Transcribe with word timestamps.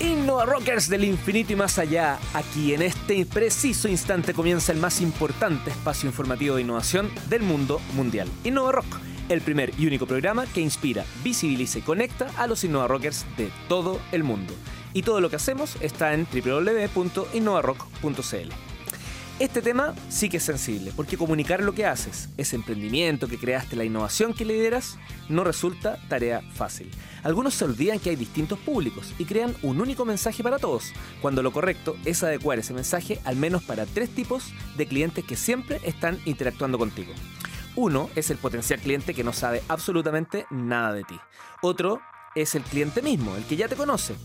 Innova 0.00 0.46
Rockers 0.46 0.88
del 0.88 1.04
infinito 1.04 1.52
y 1.52 1.56
más 1.56 1.78
allá. 1.78 2.18
Aquí 2.32 2.72
en 2.72 2.80
este 2.82 3.26
preciso 3.26 3.88
instante 3.88 4.32
comienza 4.32 4.72
el 4.72 4.78
más 4.78 5.00
importante 5.00 5.70
espacio 5.70 6.08
informativo 6.08 6.56
de 6.56 6.62
innovación 6.62 7.10
del 7.28 7.42
mundo 7.42 7.80
mundial. 7.94 8.28
Innova 8.44 8.72
Rock, 8.72 8.98
el 9.28 9.42
primer 9.42 9.72
y 9.78 9.86
único 9.86 10.06
programa 10.06 10.46
que 10.46 10.60
inspira, 10.60 11.04
visibiliza 11.22 11.80
y 11.80 11.82
conecta 11.82 12.30
a 12.38 12.46
los 12.46 12.64
Innova 12.64 12.88
Rockers 12.88 13.26
de 13.36 13.50
todo 13.68 14.00
el 14.12 14.24
mundo. 14.24 14.54
Y 14.94 15.02
todo 15.02 15.20
lo 15.20 15.28
que 15.30 15.36
hacemos 15.36 15.76
está 15.80 16.14
en 16.14 16.26
www.innovarock.cl. 16.32 18.69
Este 19.40 19.62
tema 19.62 19.94
sí 20.10 20.28
que 20.28 20.36
es 20.36 20.42
sensible, 20.42 20.92
porque 20.94 21.16
comunicar 21.16 21.62
lo 21.62 21.72
que 21.72 21.86
haces, 21.86 22.28
ese 22.36 22.56
emprendimiento 22.56 23.26
que 23.26 23.38
creaste, 23.38 23.74
la 23.74 23.86
innovación 23.86 24.34
que 24.34 24.44
lideras, 24.44 24.98
no 25.30 25.44
resulta 25.44 25.96
tarea 26.10 26.42
fácil. 26.52 26.90
Algunos 27.22 27.54
se 27.54 27.64
olvidan 27.64 28.00
que 28.00 28.10
hay 28.10 28.16
distintos 28.16 28.58
públicos 28.58 29.14
y 29.18 29.24
crean 29.24 29.56
un 29.62 29.80
único 29.80 30.04
mensaje 30.04 30.42
para 30.42 30.58
todos, 30.58 30.92
cuando 31.22 31.42
lo 31.42 31.52
correcto 31.52 31.96
es 32.04 32.22
adecuar 32.22 32.58
ese 32.58 32.74
mensaje 32.74 33.18
al 33.24 33.36
menos 33.36 33.62
para 33.62 33.86
tres 33.86 34.10
tipos 34.10 34.52
de 34.76 34.86
clientes 34.86 35.24
que 35.24 35.36
siempre 35.36 35.80
están 35.84 36.18
interactuando 36.26 36.76
contigo. 36.76 37.14
Uno 37.76 38.10
es 38.16 38.28
el 38.30 38.36
potencial 38.36 38.78
cliente 38.78 39.14
que 39.14 39.24
no 39.24 39.32
sabe 39.32 39.62
absolutamente 39.68 40.44
nada 40.50 40.92
de 40.92 41.04
ti. 41.04 41.18
Otro 41.62 42.02
es 42.34 42.54
el 42.56 42.62
cliente 42.62 43.00
mismo, 43.00 43.34
el 43.36 43.44
que 43.44 43.56
ya 43.56 43.68
te 43.68 43.76
conoce. 43.76 44.16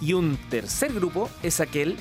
Y 0.00 0.12
un 0.12 0.38
tercer 0.48 0.92
grupo 0.92 1.28
es 1.42 1.58
aquel 1.58 1.96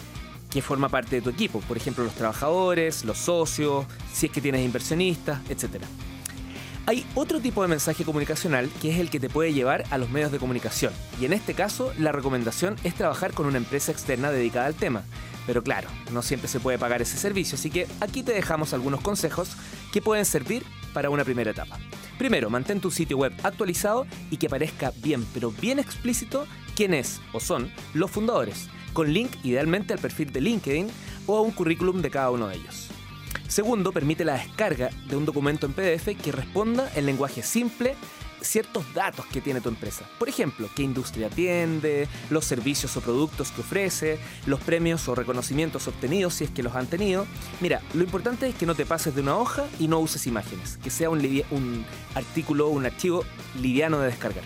que 0.49 0.62
forma 0.62 0.89
parte 0.89 1.17
de 1.17 1.21
tu 1.21 1.30
equipo, 1.30 1.59
por 1.62 1.77
ejemplo 1.77 2.03
los 2.03 2.13
trabajadores, 2.13 3.05
los 3.05 3.17
socios, 3.17 3.85
si 4.12 4.27
es 4.27 4.31
que 4.31 4.41
tienes 4.41 4.66
inversionistas, 4.66 5.41
etc. 5.49 5.84
Hay 6.85 7.05
otro 7.13 7.40
tipo 7.40 7.62
de 7.62 7.67
mensaje 7.67 8.03
comunicacional 8.03 8.70
que 8.81 8.91
es 8.91 8.99
el 8.99 9.09
que 9.09 9.20
te 9.20 9.30
puede 9.30 9.54
llevar 9.54 9.84
a 9.91 9.98
los 9.98 10.09
medios 10.09 10.31
de 10.31 10.40
comunicación, 10.40 10.91
y 11.21 11.26
en 11.26 11.34
este 11.34 11.54
caso 11.54 11.93
la 11.99 12.12
recomendación 12.12 12.76
es 12.84 12.95
trabajar 12.95 13.34
con 13.34 13.46
una 13.46 13.57
empresa 13.57 13.91
externa 13.91 14.32
dedicada 14.32 14.65
al 14.65 14.76
tema. 14.76 15.04
Pero 15.46 15.63
claro, 15.63 15.87
no 16.12 16.21
siempre 16.21 16.48
se 16.48 16.59
puede 16.59 16.77
pagar 16.77 17.02
ese 17.02 17.18
servicio, 17.18 17.55
así 17.55 17.70
que 17.71 17.87
aquí 18.02 18.21
te 18.24 18.34
dejamos 18.34 18.74
algunos 18.74 19.02
consejos 19.02 19.49
que 19.91 20.02
pueden 20.02 20.26
servir 20.26 20.63
para 20.93 21.09
una 21.09 21.24
primera 21.24 21.52
etapa. 21.52 21.79
Primero, 22.18 22.49
mantén 22.49 22.81
tu 22.81 22.91
sitio 22.91 23.18
web 23.18 23.34
actualizado 23.43 24.05
y 24.29 24.37
que 24.37 24.49
parezca 24.49 24.91
bien, 24.98 25.26
pero 25.34 25.52
bien 25.52 25.79
explícito 25.79 26.46
quién 26.76 26.93
es 26.93 27.21
o 27.34 27.40
son 27.40 27.71
los 27.93 28.12
fundadores 28.12 28.70
con 28.93 29.12
link 29.13 29.32
idealmente 29.43 29.93
al 29.93 29.99
perfil 29.99 30.32
de 30.32 30.41
LinkedIn 30.41 30.87
o 31.26 31.37
a 31.37 31.41
un 31.41 31.51
currículum 31.51 32.01
de 32.01 32.09
cada 32.09 32.32
uno 32.32 32.48
de 32.48 32.55
ellos. 32.55 32.90
Segundo, 33.48 33.91
permite 33.91 34.26
la 34.26 34.34
descarga 34.34 34.90
de 35.07 35.18
un 35.18 35.26
documento 35.26 35.65
en 35.65 35.73
PDF 35.73 36.15
que 36.21 36.31
responda 36.31 36.91
en 36.96 37.05
lenguaje 37.05 37.41
simple 37.41 37.96
ciertos 38.41 38.93
datos 38.93 39.26
que 39.26 39.41
tiene 39.41 39.62
tu 39.62 39.70
empresa. 39.70 40.05
Por 40.18 40.29
ejemplo, 40.29 40.70
qué 40.76 40.84
industria 40.84 41.27
atiende, 41.27 42.07
los 42.29 42.46
servicios 42.46 42.96
o 42.98 43.01
productos 43.01 43.51
que 43.51 43.62
ofrece, 43.62 44.20
los 44.46 44.59
premios 44.59 45.07
o 45.07 45.15
reconocimientos 45.15 45.87
obtenidos 45.87 46.35
si 46.35 46.46
es 46.46 46.49
que 46.51 46.63
los 46.63 46.76
han 46.76 46.87
tenido. 46.87 47.26
Mira, 47.59 47.81
lo 47.93 48.03
importante 48.03 48.48
es 48.48 48.55
que 48.55 48.65
no 48.65 48.76
te 48.76 48.85
pases 48.85 49.15
de 49.15 49.21
una 49.21 49.37
hoja 49.37 49.65
y 49.79 49.87
no 49.87 49.99
uses 49.99 50.27
imágenes, 50.27 50.77
que 50.84 50.90
sea 50.90 51.09
un, 51.09 51.20
un 51.51 51.85
artículo 52.15 52.68
o 52.68 52.70
un 52.70 52.85
archivo 52.85 53.24
liviano 53.59 53.99
de 53.99 54.07
descargar. 54.07 54.43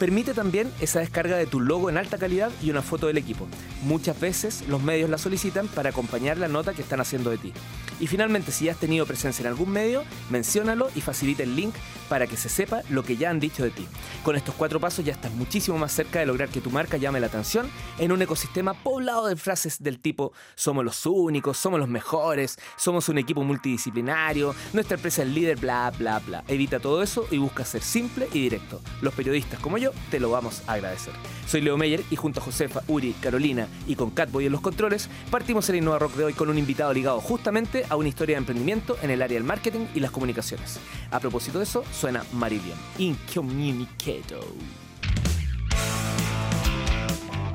Permite 0.00 0.32
también 0.32 0.72
esa 0.80 1.00
descarga 1.00 1.36
de 1.36 1.44
tu 1.44 1.60
logo 1.60 1.90
en 1.90 1.98
alta 1.98 2.16
calidad 2.16 2.50
y 2.62 2.70
una 2.70 2.80
foto 2.80 3.06
del 3.06 3.18
equipo. 3.18 3.46
Muchas 3.82 4.18
veces 4.18 4.64
los 4.66 4.82
medios 4.82 5.10
la 5.10 5.18
solicitan 5.18 5.68
para 5.68 5.90
acompañar 5.90 6.38
la 6.38 6.48
nota 6.48 6.72
que 6.72 6.80
están 6.80 7.02
haciendo 7.02 7.28
de 7.28 7.36
ti. 7.36 7.52
Y 8.00 8.06
finalmente, 8.06 8.50
si 8.50 8.64
ya 8.64 8.72
has 8.72 8.78
tenido 8.78 9.04
presencia 9.04 9.42
en 9.42 9.48
algún 9.48 9.68
medio, 9.68 10.04
menciónalo 10.30 10.88
y 10.94 11.02
facilita 11.02 11.42
el 11.42 11.54
link 11.54 11.74
para 12.08 12.26
que 12.26 12.38
se 12.38 12.48
sepa 12.48 12.80
lo 12.88 13.04
que 13.04 13.18
ya 13.18 13.28
han 13.28 13.40
dicho 13.40 13.62
de 13.62 13.68
ti. 13.68 13.86
Con 14.24 14.36
estos 14.36 14.54
cuatro 14.54 14.80
pasos 14.80 15.04
ya 15.04 15.12
estás 15.12 15.32
muchísimo 15.32 15.76
más 15.76 15.92
cerca 15.92 16.18
de 16.18 16.24
lograr 16.24 16.48
que 16.48 16.62
tu 16.62 16.70
marca 16.70 16.96
llame 16.96 17.20
la 17.20 17.26
atención 17.26 17.70
en 17.98 18.10
un 18.10 18.22
ecosistema 18.22 18.72
poblado 18.72 19.26
de 19.26 19.36
frases 19.36 19.82
del 19.82 20.00
tipo 20.00 20.32
somos 20.54 20.82
los 20.82 21.04
únicos, 21.04 21.58
somos 21.58 21.78
los 21.78 21.90
mejores, 21.90 22.58
somos 22.76 23.10
un 23.10 23.18
equipo 23.18 23.42
multidisciplinario, 23.44 24.54
nuestra 24.72 24.94
empresa 24.96 25.22
es 25.22 25.28
líder, 25.28 25.58
bla, 25.58 25.92
bla, 25.98 26.20
bla. 26.20 26.42
Evita 26.48 26.80
todo 26.80 27.02
eso 27.02 27.26
y 27.30 27.36
busca 27.36 27.66
ser 27.66 27.82
simple 27.82 28.28
y 28.32 28.40
directo. 28.40 28.80
Los 29.02 29.12
periodistas 29.12 29.60
como 29.60 29.76
yo 29.76 29.89
te 30.10 30.20
lo 30.20 30.30
vamos 30.30 30.62
a 30.66 30.74
agradecer. 30.74 31.12
Soy 31.46 31.60
Leo 31.60 31.76
Meyer 31.76 32.02
y 32.10 32.16
junto 32.16 32.40
a 32.40 32.42
Josefa, 32.42 32.82
Uri, 32.88 33.12
Carolina 33.20 33.68
y 33.86 33.96
con 33.96 34.10
Catboy 34.10 34.46
en 34.46 34.52
los 34.52 34.60
controles, 34.60 35.08
partimos 35.30 35.68
el 35.68 35.76
Innova 35.76 35.98
Rock 35.98 36.14
de 36.14 36.24
hoy 36.24 36.32
con 36.32 36.50
un 36.50 36.58
invitado 36.58 36.92
ligado 36.92 37.20
justamente 37.20 37.84
a 37.88 37.96
una 37.96 38.08
historia 38.08 38.36
de 38.36 38.38
emprendimiento 38.38 38.96
en 39.02 39.10
el 39.10 39.22
área 39.22 39.34
del 39.34 39.44
marketing 39.44 39.86
y 39.94 40.00
las 40.00 40.10
comunicaciones. 40.10 40.78
A 41.10 41.20
propósito 41.20 41.58
de 41.58 41.64
eso, 41.64 41.84
suena 41.92 42.24
Marillion, 42.32 42.78
Incommunicado. 42.98 44.40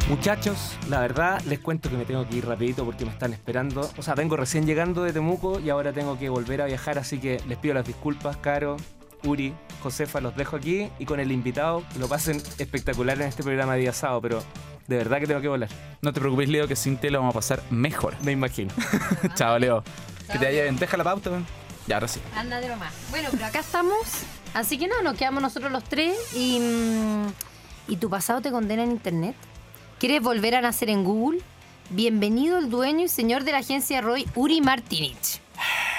Muchachos, 0.07 0.77
la 0.87 0.99
verdad 0.99 1.41
les 1.47 1.59
cuento 1.59 1.89
que 1.89 1.97
me 1.97 2.05
tengo 2.05 2.27
que 2.29 2.37
ir 2.37 2.45
rapidito 2.45 2.85
porque 2.85 3.05
me 3.05 3.11
están 3.11 3.33
esperando. 3.33 3.89
O 3.97 4.03
sea, 4.03 4.13
vengo 4.13 4.37
recién 4.37 4.67
llegando 4.67 5.01
de 5.01 5.11
Temuco 5.11 5.59
y 5.59 5.71
ahora 5.71 5.93
tengo 5.93 6.19
que 6.19 6.29
volver 6.29 6.61
a 6.61 6.65
viajar, 6.65 6.99
así 6.99 7.17
que 7.17 7.41
les 7.47 7.57
pido 7.57 7.73
las 7.73 7.87
disculpas, 7.87 8.37
Caro, 8.37 8.77
Uri, 9.25 9.53
Josefa, 9.81 10.21
los 10.21 10.35
dejo 10.35 10.55
aquí 10.55 10.89
y 10.99 11.05
con 11.05 11.19
el 11.19 11.31
invitado 11.31 11.83
lo 11.99 12.07
pasen 12.07 12.41
espectacular 12.57 13.19
en 13.21 13.27
este 13.27 13.43
programa 13.43 13.73
de 13.73 13.81
día 13.81 13.93
sábado, 13.93 14.21
pero 14.21 14.43
de 14.87 14.97
verdad 14.97 15.19
que 15.19 15.27
tengo 15.27 15.41
que 15.41 15.47
volar. 15.47 15.69
No 16.01 16.13
te 16.13 16.19
preocupes, 16.19 16.49
Leo, 16.49 16.67
que 16.67 16.75
sin 16.75 16.97
te 16.97 17.09
lo 17.09 17.19
vamos 17.19 17.33
a 17.33 17.39
pasar 17.39 17.63
mejor. 17.71 18.15
Me 18.21 18.31
imagino. 18.31 18.71
Chao, 19.35 19.57
Leo. 19.57 19.83
Que 20.31 20.37
te 20.39 20.45
vaya 20.45 20.63
bien. 20.63 20.77
Deja 20.77 20.97
la 20.97 21.03
pauta. 21.03 21.31
Ya, 21.87 21.95
ahora 21.95 22.07
sí. 22.07 22.19
Ándate 22.35 22.67
nomás. 22.67 22.93
Bueno, 23.09 23.29
pero 23.31 23.45
acá 23.45 23.59
estamos. 23.59 23.99
Así 24.53 24.77
que 24.77 24.87
no, 24.87 25.01
nos 25.01 25.17
quedamos 25.17 25.41
nosotros 25.41 25.71
los 25.71 25.83
tres 25.83 26.17
y. 26.35 26.59
Mm, 26.59 27.27
¿Y 27.87 27.97
tu 27.97 28.09
pasado 28.09 28.41
te 28.41 28.51
condena 28.51 28.83
en 28.83 28.91
internet? 28.91 29.35
¿Quieres 29.99 30.21
volver 30.21 30.55
a 30.55 30.61
nacer 30.61 30.89
en 30.89 31.03
Google? 31.03 31.41
Bienvenido 31.91 32.57
el 32.57 32.69
dueño 32.69 33.05
y 33.05 33.07
señor 33.07 33.43
de 33.43 33.51
la 33.51 33.59
agencia 33.59 34.01
Roy, 34.01 34.27
Uri 34.35 34.61
Martinich. 34.61 35.39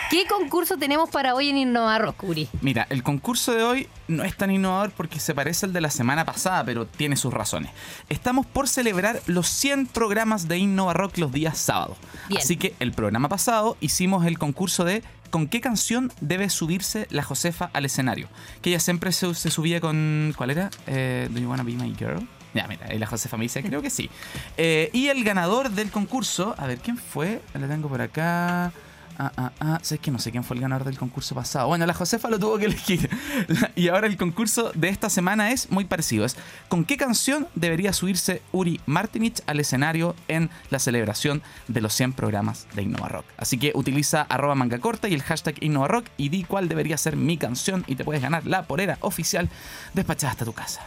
¿Qué 0.09 0.25
concurso 0.27 0.77
tenemos 0.77 1.11
para 1.11 1.35
hoy 1.35 1.49
en 1.49 1.59
Innova 1.59 2.15
Uri? 2.23 2.49
Mira, 2.61 2.87
el 2.91 3.03
concurso 3.03 3.53
de 3.53 3.65
hoy 3.65 3.89
no 4.07 4.23
es 4.23 4.37
tan 4.37 4.53
innovador 4.53 4.93
porque 4.93 5.19
se 5.19 5.35
parece 5.35 5.67
al 5.67 5.73
de 5.73 5.81
la 5.81 5.91
semana 5.91 6.25
pasada, 6.25 6.63
pero 6.65 6.87
tiene 6.87 7.17
sus 7.17 7.35
razones. 7.35 7.73
Estamos 8.09 8.47
por 8.47 8.69
celebrar 8.69 9.21
los 9.27 9.49
100 9.49 9.89
programas 9.89 10.47
de 10.47 10.59
Innova 10.59 10.93
Rock 10.93 11.19
los 11.19 11.33
días 11.33 11.59
sábados. 11.59 11.97
Así 12.37 12.57
que 12.57 12.77
el 12.79 12.93
programa 12.93 13.29
pasado 13.29 13.77
hicimos 13.81 14.25
el 14.27 14.39
concurso 14.39 14.85
de 14.85 15.03
con 15.31 15.49
qué 15.49 15.61
canción 15.61 16.13
debe 16.21 16.51
subirse 16.51 17.09
la 17.11 17.25
Josefa 17.25 17.71
al 17.73 17.85
escenario. 17.85 18.29
Que 18.63 18.71
ella 18.71 18.81
siempre 18.81 19.11
se, 19.11 19.35
subía 19.35 19.81
con. 19.81 20.35
¿Cuál 20.37 20.51
era? 20.51 20.71
Eh, 20.87 21.29
Do 21.33 21.41
You 21.41 21.51
Wanna 21.51 21.65
Be 21.65 21.73
My 21.73 21.93
Girl? 21.99 22.29
Ya, 22.55 22.69
mira, 22.69 22.95
y 22.95 22.99
la 22.99 23.07
Josefa 23.07 23.37
me 23.37 23.43
dice, 23.43 23.63
creo 23.63 23.83
que 23.83 23.91
sí. 23.91 24.09
Eh, 24.57 24.89
y 24.93 25.09
el 25.09 25.25
ganador 25.25 25.71
del 25.71 25.91
concurso, 25.91 26.55
a 26.57 26.67
ver, 26.69 26.79
¿quién 26.79 26.97
fue? 26.97 27.43
La 27.55 27.67
tengo 27.67 27.89
por 27.89 28.01
acá. 28.01 28.73
Ah, 29.19 29.33
ah, 29.37 29.53
ah. 29.61 29.79
Sé 29.83 29.99
que 29.99 30.11
no 30.11 30.19
sé 30.19 30.31
quién 30.31 30.45
fue 30.45 30.57
el 30.57 30.63
ganador 30.63 30.85
del 30.85 30.99
concurso 30.99 31.35
pasado. 31.35 31.69
Bueno, 31.69 31.87
la 31.87 31.95
Josefa 31.95 32.29
lo 32.29 32.39
tuvo 32.39 32.59
que 32.59 32.67
elegir. 32.67 33.09
y 33.75 33.89
ahora 33.89 34.07
el 34.07 34.17
concurso 34.17 34.73
de 34.75 34.89
esta 34.89 35.09
semana 35.09 35.53
es 35.53 35.71
muy 35.71 35.85
parecido. 35.85 36.25
Es 36.25 36.37
¿con 36.69 36.85
qué 36.85 36.97
canción 36.97 37.49
debería 37.55 37.93
subirse 37.93 38.43
Uri 38.53 38.81
Martinich 38.87 39.43
al 39.47 39.61
escenario 39.61 40.15
en 40.29 40.51
la 40.71 40.79
celebración 40.79 41.43
de 41.69 41.81
los 41.81 41.95
100 41.95 42.13
programas 42.13 42.67
de 42.75 42.83
Innova 42.83 43.09
Rock? 43.09 43.25
Así 43.39 43.59
que 43.59 43.73
utiliza 43.75 44.23
arroba 44.23 44.55
manga 44.55 44.79
corta 44.79 45.09
y 45.09 45.15
el 45.15 45.23
hashtag 45.23 45.63
Innova 45.63 45.89
Rock 45.89 46.07
y 46.17 46.29
di 46.29 46.45
cuál 46.45 46.69
debería 46.69 46.99
ser 46.99 47.17
mi 47.17 47.39
canción 47.39 47.85
y 47.87 47.97
te 47.97 48.05
puedes 48.05 48.23
ganar 48.23 48.47
la 48.47 48.67
porera 48.67 48.99
oficial 49.01 49.49
despachada 49.95 50.33
hasta 50.33 50.45
tu 50.45 50.53
casa. 50.53 50.83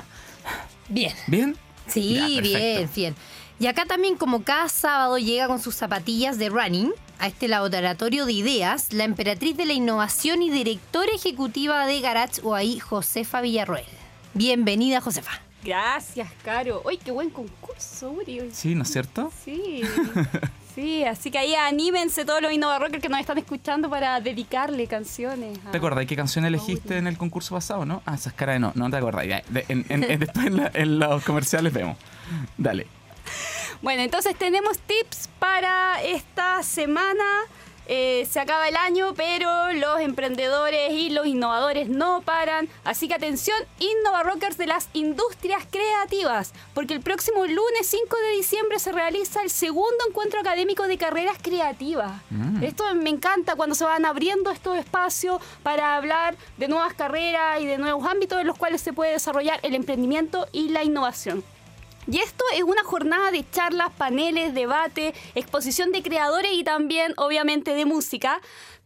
Bien. 0.88 1.14
¿Bien? 1.28 1.56
Sí, 1.88 2.40
bien, 2.42 2.90
bien. 2.96 3.16
Y 3.60 3.68
acá 3.68 3.86
también 3.86 4.16
como 4.16 4.44
cada 4.44 4.70
sábado 4.70 5.18
llega 5.18 5.48
con 5.48 5.60
sus 5.60 5.76
zapatillas 5.76 6.38
de 6.38 6.50
running 6.50 6.92
a 7.20 7.28
este 7.28 7.48
laboratorio 7.48 8.26
de 8.26 8.34
ideas 8.34 8.94
la 8.94 9.04
emperatriz 9.04 9.56
de 9.58 9.66
la 9.66 9.74
innovación 9.74 10.42
y 10.42 10.50
directora 10.50 11.12
ejecutiva 11.14 11.86
de 11.86 12.00
Garage 12.02 12.42
ahí, 12.56 12.80
Josefa 12.80 13.42
Villarroel. 13.42 13.86
Bienvenida, 14.34 15.02
Josefa. 15.02 15.42
Gracias, 15.64 16.30
Caro. 16.44 16.82
¡Uy, 16.86 16.98
qué 16.98 17.12
buen 17.12 17.30
concurso, 17.30 18.12
Uri! 18.12 18.50
Sí, 18.54 18.76
¿no 18.76 18.84
es 18.84 18.92
cierto? 18.92 19.32
Sí. 19.44 19.82
Sí, 20.76 21.04
así 21.04 21.30
que 21.30 21.38
ahí 21.40 21.56
anímense 21.56 22.24
todos 22.24 22.42
los 22.42 22.54
innovadores 22.54 23.02
que 23.02 23.10
nos 23.10 23.20
están 23.20 23.38
escuchando 23.38 23.90
para 23.90 24.22
dedicarle 24.22 24.88
canciones. 24.88 25.60
¿Te 25.72 25.78
acuerdas 25.78 26.06
qué 26.06 26.16
canción 26.16 26.46
elegiste 26.46 26.98
en 26.98 27.08
el 27.08 27.18
concurso 27.18 27.56
pasado, 27.56 27.86
no? 27.86 28.02
Ah, 28.06 28.16
esas 28.16 28.32
caras 28.32 28.56
de 28.56 28.60
no, 28.60 28.72
no 28.76 28.90
te 28.90 28.96
acuerdas. 28.96 29.26
después 29.50 30.48
en 30.76 31.00
los 31.00 31.24
comerciales 31.26 31.74
vemos. 31.74 31.98
Dale. 32.58 32.88
Bueno, 33.82 34.04
entonces 34.04 34.36
tenemos 34.36 34.78
tips 34.80 35.30
para 35.40 36.02
esta 36.04 36.39
semana. 36.64 37.26
Eh, 37.92 38.28
se 38.30 38.40
acaba 38.40 38.68
el 38.68 38.76
año, 38.76 39.16
pero 39.16 39.74
los 39.74 40.00
emprendedores 40.00 40.92
y 40.92 41.10
los 41.10 41.26
innovadores 41.26 41.90
no 41.90 42.22
paran. 42.22 42.70
Así 42.84 43.08
que 43.08 43.16
atención, 43.16 43.58
Innova 43.80 44.22
Rockers 44.22 44.58
de 44.58 44.68
las 44.68 44.90
industrias 44.94 45.66
creativas, 45.72 46.54
porque 46.76 46.94
el 46.94 47.02
próximo 47.02 47.46
lunes 47.46 47.88
5 47.88 48.16
de 48.16 48.38
diciembre 48.38 48.78
se 48.78 48.92
realiza 48.92 49.42
el 49.42 49.50
segundo 49.50 49.98
encuentro 50.08 50.40
académico 50.40 50.88
de 50.88 51.00
carreras 51.00 51.38
creativas. 51.42 52.12
Mm. 52.30 52.64
Esto 52.64 52.84
me 52.94 53.10
encanta 53.10 53.56
cuando 53.56 53.74
se 53.74 53.86
van 53.86 54.06
abriendo 54.06 54.52
estos 54.52 54.78
espacios 54.78 55.42
para 55.64 55.96
hablar 55.96 56.36
de 56.58 56.68
nuevas 56.68 56.94
carreras 56.94 57.60
y 57.60 57.66
de 57.66 57.80
nuevos 57.80 58.06
ámbitos 58.06 58.40
en 58.40 58.46
los 58.46 58.58
cuales 58.60 58.82
se 58.82 58.94
puede 58.94 59.14
desarrollar 59.14 59.60
el 59.64 59.74
emprendimiento 59.74 60.48
y 60.52 60.70
la 60.70 60.84
innovación. 60.84 61.44
Y 62.12 62.18
esto 62.20 62.44
es 62.56 62.64
una 62.64 62.84
jornada 62.84 63.30
de 63.30 63.46
charlas, 63.52 63.92
paneles, 63.96 64.56
debate, 64.56 65.14
exposición 65.36 65.92
de 65.92 66.02
creadores 66.02 66.52
y 66.54 66.64
también, 66.64 67.14
obviamente, 67.18 67.76
de 67.76 67.86
música 67.86 68.42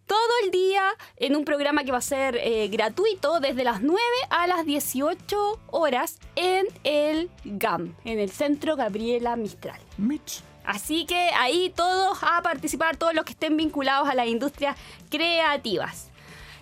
todo 0.05 0.17
el 0.43 0.51
día 0.51 0.83
en 1.15 1.37
un 1.37 1.45
programa 1.45 1.85
que 1.85 1.93
va 1.93 1.99
a 1.99 2.01
ser 2.01 2.35
eh, 2.35 2.67
gratuito 2.67 3.39
desde 3.39 3.63
las 3.63 3.81
9 3.81 4.01
a 4.29 4.47
las 4.47 4.65
18 4.65 5.59
horas 5.67 6.19
en 6.35 6.65
el 6.83 7.31
GAM, 7.45 7.95
en 8.03 8.19
el 8.19 8.29
Centro 8.29 8.75
Gabriela 8.75 9.37
Mistral. 9.37 9.79
Mitch. 9.97 10.41
Así 10.65 11.05
que 11.05 11.29
ahí 11.37 11.71
todos 11.73 12.17
a 12.23 12.41
participar, 12.41 12.97
todos 12.97 13.13
los 13.13 13.23
que 13.23 13.31
estén 13.31 13.55
vinculados 13.55 14.09
a 14.09 14.15
las 14.15 14.27
industrias 14.27 14.75
creativas. 15.09 16.09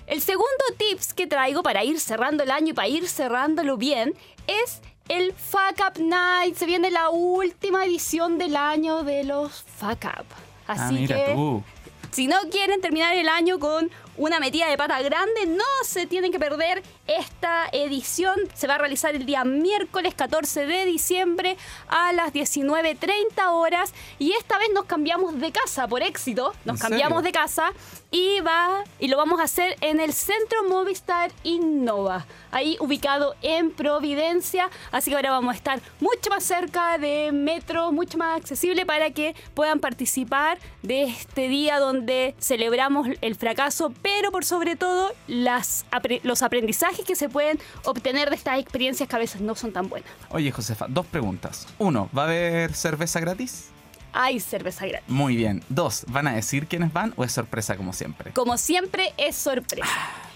El 0.05 0.21
segundo 0.21 0.63
tips 0.77 1.13
que 1.13 1.25
traigo 1.25 1.63
para 1.63 1.83
ir 1.83 1.99
cerrando 1.99 2.43
el 2.43 2.51
año 2.51 2.69
y 2.69 2.73
para 2.73 2.87
ir 2.87 3.07
cerrándolo 3.07 3.77
bien 3.77 4.13
es 4.45 4.81
el 5.11 5.33
Fuck 5.33 5.79
Up 5.85 6.01
Night. 6.01 6.55
Se 6.55 6.65
viene 6.65 6.89
la 6.89 7.09
última 7.09 7.85
edición 7.85 8.37
del 8.37 8.55
año 8.55 9.03
de 9.03 9.23
los 9.25 9.63
Fuck 9.63 10.05
Up. 10.05 10.25
Ah, 10.67 10.73
Así 10.87 10.93
mira 10.95 11.15
que 11.25 11.33
tú. 11.33 11.63
si 12.11 12.27
no 12.27 12.37
quieren 12.49 12.79
terminar 12.81 13.15
el 13.15 13.27
año 13.27 13.59
con 13.59 13.91
una 14.17 14.39
metida 14.39 14.67
de 14.69 14.77
pata 14.77 15.01
grande, 15.01 15.45
no 15.47 15.63
se 15.83 16.05
tienen 16.05 16.31
que 16.31 16.39
perder 16.39 16.83
esta 17.07 17.67
edición. 17.71 18.35
Se 18.53 18.67
va 18.67 18.75
a 18.75 18.77
realizar 18.77 19.15
el 19.15 19.25
día 19.25 19.43
miércoles 19.43 20.13
14 20.13 20.65
de 20.65 20.85
diciembre 20.85 21.57
a 21.87 22.13
las 22.13 22.33
19.30 22.33 23.51
horas. 23.51 23.93
Y 24.19 24.33
esta 24.33 24.57
vez 24.57 24.69
nos 24.73 24.85
cambiamos 24.85 25.39
de 25.39 25.51
casa 25.51 25.87
por 25.87 26.03
éxito. 26.03 26.53
Nos 26.65 26.77
¿En 26.77 26.81
cambiamos 26.81 27.19
serio? 27.19 27.21
de 27.21 27.31
casa 27.31 27.71
y, 28.11 28.41
va, 28.41 28.83
y 28.99 29.07
lo 29.07 29.17
vamos 29.17 29.39
a 29.39 29.43
hacer 29.43 29.77
en 29.81 29.99
el 29.99 30.13
Centro 30.13 30.63
Movistar 30.67 31.31
Innova. 31.43 32.25
Ahí 32.51 32.75
ubicado 32.79 33.35
en 33.41 33.71
Providencia. 33.71 34.69
Así 34.91 35.09
que 35.09 35.15
ahora 35.15 35.31
vamos 35.31 35.53
a 35.53 35.57
estar 35.57 35.81
mucho 36.01 36.29
más 36.29 36.43
cerca 36.43 36.97
de 36.97 37.31
metro, 37.31 37.91
mucho 37.91 38.17
más 38.17 38.37
accesible 38.37 38.85
para 38.85 39.11
que 39.11 39.35
puedan 39.53 39.79
participar 39.79 40.59
de 40.81 41.03
este 41.03 41.47
día 41.47 41.79
donde 41.79 42.35
celebramos 42.39 43.07
el 43.21 43.35
fracaso, 43.35 43.93
pero 44.01 44.31
por 44.31 44.45
sobre 44.45 44.75
todo 44.75 45.13
las, 45.27 45.85
los 46.23 46.41
aprendizajes 46.41 47.05
que 47.05 47.15
se 47.15 47.29
pueden 47.29 47.59
obtener 47.85 48.29
de 48.29 48.35
estas 48.35 48.59
experiencias 48.59 49.07
que 49.07 49.15
a 49.15 49.19
veces 49.19 49.41
no 49.41 49.55
son 49.55 49.71
tan 49.71 49.89
buenas. 49.89 50.09
Oye, 50.29 50.51
Josefa, 50.51 50.87
dos 50.89 51.05
preguntas. 51.05 51.67
Uno, 51.77 52.09
¿va 52.17 52.23
a 52.23 52.25
haber 52.25 52.73
cerveza 52.73 53.19
gratis? 53.19 53.69
Hay 54.13 54.39
cerveza 54.41 54.85
gratis. 54.85 55.07
Muy 55.09 55.37
bien. 55.37 55.63
Dos, 55.69 56.03
¿van 56.09 56.27
a 56.27 56.33
decir 56.33 56.67
quiénes 56.67 56.91
van 56.91 57.13
o 57.15 57.23
es 57.23 57.31
sorpresa 57.31 57.77
como 57.77 57.93
siempre? 57.93 58.31
Como 58.33 58.57
siempre 58.57 59.13
es 59.17 59.37
sorpresa. 59.37 59.87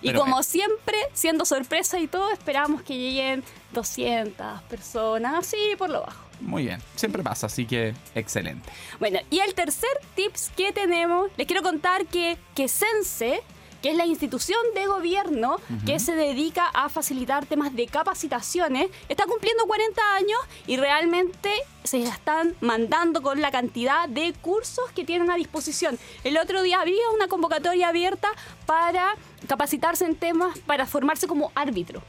y 0.02 0.08
pero 0.08 0.20
como 0.20 0.32
bueno. 0.36 0.44
siempre, 0.44 0.98
siendo 1.14 1.44
sorpresa 1.44 2.00
y 2.00 2.08
todo, 2.08 2.32
esperamos 2.32 2.84
que 2.84 2.98
lleguen 2.98 3.44
200 3.74 4.62
personas, 4.64 5.34
así 5.40 5.58
por 5.78 5.90
lo 5.90 6.02
bajo. 6.02 6.24
Muy 6.40 6.64
bien. 6.66 6.82
Siempre 6.96 7.22
pasa, 7.24 7.48
así 7.48 7.66
que 7.66 7.94
excelente. 8.14 8.70
Bueno, 9.00 9.20
y 9.30 9.40
el 9.40 9.54
tercer 9.54 9.90
tips 10.16 10.52
que 10.56 10.72
tenemos, 10.72 11.30
les 11.38 11.48
quiero 11.48 11.62
contar 11.62 12.06
que, 12.06 12.38
que 12.56 12.68
Sense, 12.68 13.42
que 13.86 13.92
es 13.92 13.98
la 13.98 14.08
institución 14.08 14.58
de 14.74 14.88
gobierno 14.88 15.58
que 15.86 16.00
se 16.00 16.16
dedica 16.16 16.66
a 16.74 16.90
facilitar 16.90 17.46
temas 17.46 17.76
de 17.76 17.86
capacitaciones, 17.86 18.88
está 19.10 19.26
cumpliendo 19.28 19.68
40 19.68 20.02
años 20.16 20.40
y 20.66 20.78
realmente 20.78 21.52
se 21.84 22.02
están 22.02 22.56
mandando 22.62 23.22
con 23.22 23.42
la 23.42 23.52
cantidad 23.52 24.10
de 24.10 24.34
cursos 24.42 24.90
que 24.96 25.06
tienen 25.06 25.30
a 25.30 25.36
disposición. 25.36 26.00
El 26.24 26.40
otro 26.40 26.64
día 26.64 26.82
había 26.82 27.12
una 27.14 27.28
convocatoria 27.28 27.90
abierta 27.90 28.30
para 28.66 29.18
capacitarse 29.48 30.04
en 30.04 30.16
temas 30.16 30.58
para 30.66 30.88
formarse 30.88 31.28
como 31.28 31.52
árbitro. 31.54 32.02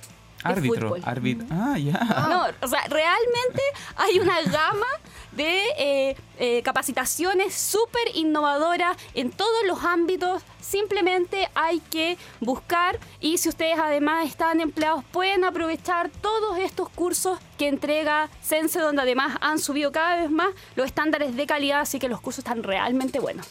Árbitro, 0.49 0.97
árbitro. 1.03 1.47
Ah, 1.51 1.79
ya. 1.79 1.93
No, 2.29 2.47
o 2.63 2.69
sea, 2.69 2.83
realmente 2.89 3.63
hay 3.97 4.19
una 4.19 4.41
gama 4.43 4.87
de 5.33 5.65
eh, 5.79 6.17
eh, 6.39 6.63
capacitaciones 6.63 7.55
súper 7.55 8.03
innovadoras 8.15 8.97
en 9.15 9.31
todos 9.31 9.67
los 9.67 9.85
ámbitos. 9.85 10.43
Simplemente 10.61 11.49
hay 11.55 11.81
que 11.81 12.17
buscar 12.41 12.99
y 13.21 13.39
si 13.39 13.49
ustedes 13.49 13.79
además 13.79 14.27
están 14.27 14.61
empleados 14.61 15.05
pueden 15.13 15.45
aprovechar 15.45 16.11
todos 16.21 16.59
estos 16.59 16.89
cursos 16.89 17.39
que 17.59 17.69
entrega 17.69 18.29
Sense, 18.43 18.81
donde 18.81 19.03
además 19.03 19.37
han 19.41 19.59
subido 19.59 19.93
cada 19.93 20.17
vez 20.17 20.31
más 20.31 20.49
los 20.75 20.87
estándares 20.87 21.37
de 21.37 21.47
calidad, 21.47 21.81
así 21.81 21.99
que 21.99 22.09
los 22.09 22.21
cursos 22.21 22.39
están 22.39 22.63
realmente 22.63 23.21
buenos. 23.21 23.47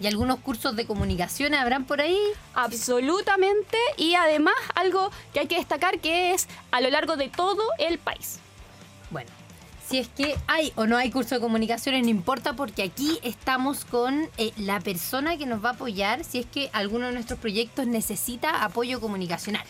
¿Y 0.00 0.06
algunos 0.06 0.40
cursos 0.40 0.74
de 0.76 0.86
comunicación 0.86 1.54
habrán 1.54 1.84
por 1.84 2.00
ahí? 2.00 2.18
Absolutamente. 2.54 3.76
Y 3.96 4.14
además 4.14 4.54
algo 4.74 5.10
que 5.32 5.40
hay 5.40 5.46
que 5.46 5.56
destacar 5.56 6.00
que 6.00 6.32
es 6.32 6.48
a 6.70 6.80
lo 6.80 6.90
largo 6.90 7.16
de 7.16 7.28
todo 7.28 7.62
el 7.78 7.98
país. 7.98 8.38
Bueno, 9.10 9.30
si 9.86 9.98
es 9.98 10.08
que 10.08 10.36
hay 10.46 10.72
o 10.76 10.86
no 10.86 10.96
hay 10.96 11.10
curso 11.10 11.34
de 11.34 11.40
comunicaciones, 11.40 12.02
no 12.02 12.08
importa 12.08 12.54
porque 12.54 12.82
aquí 12.82 13.18
estamos 13.22 13.84
con 13.84 14.28
eh, 14.38 14.52
la 14.56 14.80
persona 14.80 15.36
que 15.36 15.46
nos 15.46 15.62
va 15.62 15.70
a 15.70 15.72
apoyar 15.72 16.24
si 16.24 16.38
es 16.38 16.46
que 16.46 16.70
alguno 16.72 17.06
de 17.06 17.12
nuestros 17.12 17.38
proyectos 17.38 17.86
necesita 17.86 18.64
apoyo 18.64 19.00
comunicacional. 19.00 19.64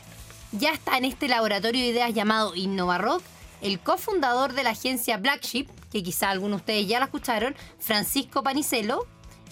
Ya 0.52 0.72
está 0.72 0.96
en 0.96 1.06
este 1.06 1.26
laboratorio 1.26 1.80
de 1.80 1.88
ideas 1.88 2.14
llamado 2.14 2.54
InnovaRock 2.54 3.22
el 3.62 3.78
cofundador 3.78 4.52
de 4.54 4.62
la 4.62 4.70
agencia 4.70 5.16
Black 5.16 5.42
Sheep, 5.42 5.68
que 5.90 6.02
quizá 6.02 6.30
algunos 6.30 6.58
de 6.58 6.62
ustedes 6.62 6.88
ya 6.88 6.98
la 6.98 7.06
escucharon, 7.06 7.54
Francisco 7.78 8.42
Panicelo. 8.42 9.06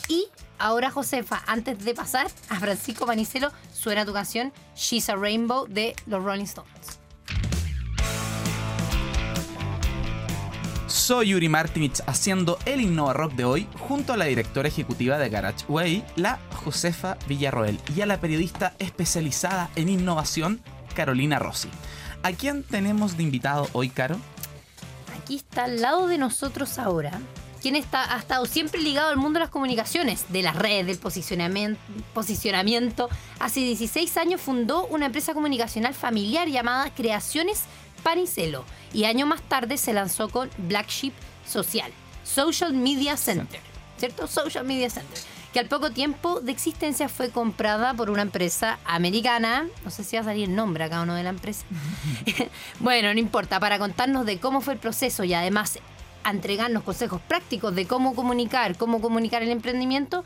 Y 0.06 0.26
ahora, 0.58 0.90
Josefa, 0.90 1.42
antes 1.46 1.84
de 1.84 1.94
pasar 1.94 2.28
a 2.48 2.60
Francisco 2.60 3.06
Panicelo, 3.06 3.50
suena 3.72 4.04
tu 4.06 4.12
canción 4.12 4.52
She's 4.76 5.08
a 5.08 5.16
Rainbow 5.16 5.66
de 5.66 5.96
los 6.06 6.22
Rolling 6.22 6.44
Stones. 6.44 6.98
Soy 11.08 11.28
Yuri 11.28 11.48
Martinich 11.48 12.02
haciendo 12.06 12.58
el 12.66 12.80
Innova 12.80 13.14
Rock 13.14 13.32
de 13.32 13.44
hoy 13.44 13.68
junto 13.78 14.12
a 14.12 14.16
la 14.16 14.26
directora 14.26 14.68
ejecutiva 14.68 15.16
de 15.16 15.28
Garage 15.30 15.64
Way, 15.68 16.04
la 16.16 16.38
Josefa 16.64 17.16
Villarroel, 17.26 17.78
y 17.96 18.00
a 18.02 18.06
la 18.06 18.20
periodista 18.20 18.74
especializada 18.78 19.70
en 19.74 19.88
innovación, 19.88 20.60
Carolina 20.94 21.38
Rossi. 21.38 21.68
¿A 22.22 22.32
quién 22.32 22.62
tenemos 22.62 23.16
de 23.16 23.22
invitado 23.22 23.68
hoy, 23.72 23.88
Caro? 23.88 24.16
Aquí 25.22 25.36
está 25.36 25.64
al 25.64 25.80
lado 25.80 26.08
de 26.08 26.18
nosotros 26.18 26.78
ahora, 26.78 27.20
quien 27.58 27.76
está, 27.76 28.14
ha 28.14 28.18
estado 28.18 28.46
siempre 28.46 28.80
ligado 28.80 29.10
al 29.10 29.16
mundo 29.16 29.38
de 29.38 29.44
las 29.44 29.50
comunicaciones, 29.50 30.26
de 30.30 30.42
las 30.42 30.56
redes, 30.56 30.86
del 30.86 30.98
posicionamiento, 30.98 31.80
posicionamiento. 32.14 33.08
Hace 33.38 33.60
16 33.60 34.16
años 34.16 34.40
fundó 34.40 34.86
una 34.86 35.06
empresa 35.06 35.34
comunicacional 35.34 35.94
familiar 35.94 36.48
llamada 36.48 36.90
Creaciones 36.94 37.64
Panicelo 38.02 38.64
y 38.92 39.04
año 39.04 39.26
más 39.26 39.42
tarde 39.42 39.76
se 39.76 39.92
lanzó 39.92 40.28
con 40.28 40.50
Black 40.58 40.88
Sheep 40.88 41.12
Social, 41.46 41.90
Social 42.24 42.72
Media 42.72 43.16
Center, 43.16 43.60
¿cierto? 43.98 44.26
Social 44.26 44.64
Media 44.64 44.88
Center. 44.90 45.18
Que 45.52 45.60
al 45.60 45.66
poco 45.66 45.90
tiempo 45.90 46.40
de 46.40 46.52
existencia 46.52 47.08
fue 47.08 47.30
comprada 47.30 47.94
por 47.94 48.10
una 48.10 48.20
empresa 48.20 48.78
americana. 48.84 49.66
No 49.82 49.90
sé 49.90 50.04
si 50.04 50.16
va 50.16 50.20
a 50.20 50.24
salir 50.26 50.48
el 50.48 50.54
nombre 50.54 50.84
acá 50.84 51.00
o 51.00 51.06
no 51.06 51.14
de 51.14 51.22
la 51.22 51.30
empresa. 51.30 51.64
bueno, 52.80 53.12
no 53.14 53.18
importa. 53.18 53.58
Para 53.58 53.78
contarnos 53.78 54.26
de 54.26 54.38
cómo 54.38 54.60
fue 54.60 54.74
el 54.74 54.78
proceso 54.78 55.24
y 55.24 55.32
además 55.32 55.78
a 56.24 56.30
entregarnos 56.30 56.82
consejos 56.82 57.20
prácticos 57.26 57.74
de 57.74 57.86
cómo 57.86 58.14
comunicar, 58.14 58.76
cómo 58.76 59.00
comunicar 59.00 59.42
el 59.42 59.50
emprendimiento, 59.50 60.24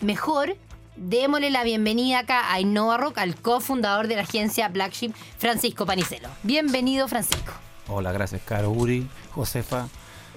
mejor 0.00 0.56
démosle 0.96 1.50
la 1.50 1.62
bienvenida 1.62 2.20
acá 2.20 2.52
a 2.52 2.60
Innova 2.60 2.96
Rock, 2.96 3.18
al 3.18 3.36
cofundador 3.36 4.08
de 4.08 4.16
la 4.16 4.22
agencia 4.22 4.68
Black 4.68 4.92
Sheep, 4.92 5.14
Francisco 5.38 5.86
Panicelo. 5.86 6.28
Bienvenido, 6.42 7.06
Francisco. 7.08 7.52
Hola, 7.88 8.12
gracias, 8.12 8.42
Caro, 8.44 8.70
Uri, 8.70 9.06
Josefa. 9.32 9.88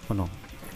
Bueno, 0.07 0.29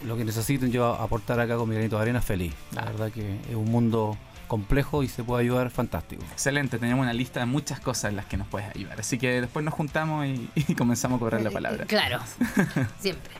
lo 0.04 0.16
que 0.16 0.24
necesiten 0.24 0.72
yo 0.72 0.86
aportar 0.86 1.38
acá 1.40 1.56
con 1.56 1.68
mi 1.68 1.74
granito 1.74 1.96
de 1.96 2.02
arena, 2.02 2.20
feliz. 2.20 2.54
La 2.72 2.84
verdad 2.84 3.12
que 3.12 3.40
es 3.48 3.54
un 3.54 3.70
mundo 3.70 4.16
complejo 4.48 5.02
y 5.02 5.08
se 5.08 5.22
puede 5.22 5.42
ayudar 5.44 5.70
fantástico. 5.70 6.22
Excelente, 6.32 6.78
tenemos 6.78 7.02
una 7.02 7.12
lista 7.12 7.40
de 7.40 7.46
muchas 7.46 7.80
cosas 7.80 8.10
en 8.10 8.16
las 8.16 8.26
que 8.26 8.36
nos 8.36 8.48
puedes 8.48 8.68
ayudar. 8.74 9.00
Así 9.00 9.18
que 9.18 9.40
después 9.40 9.64
nos 9.64 9.74
juntamos 9.74 10.26
y, 10.26 10.50
y 10.54 10.74
comenzamos 10.74 11.16
a 11.16 11.20
cobrar 11.20 11.42
la 11.42 11.50
palabra. 11.50 11.84
Claro, 11.86 12.20
siempre. 12.98 13.34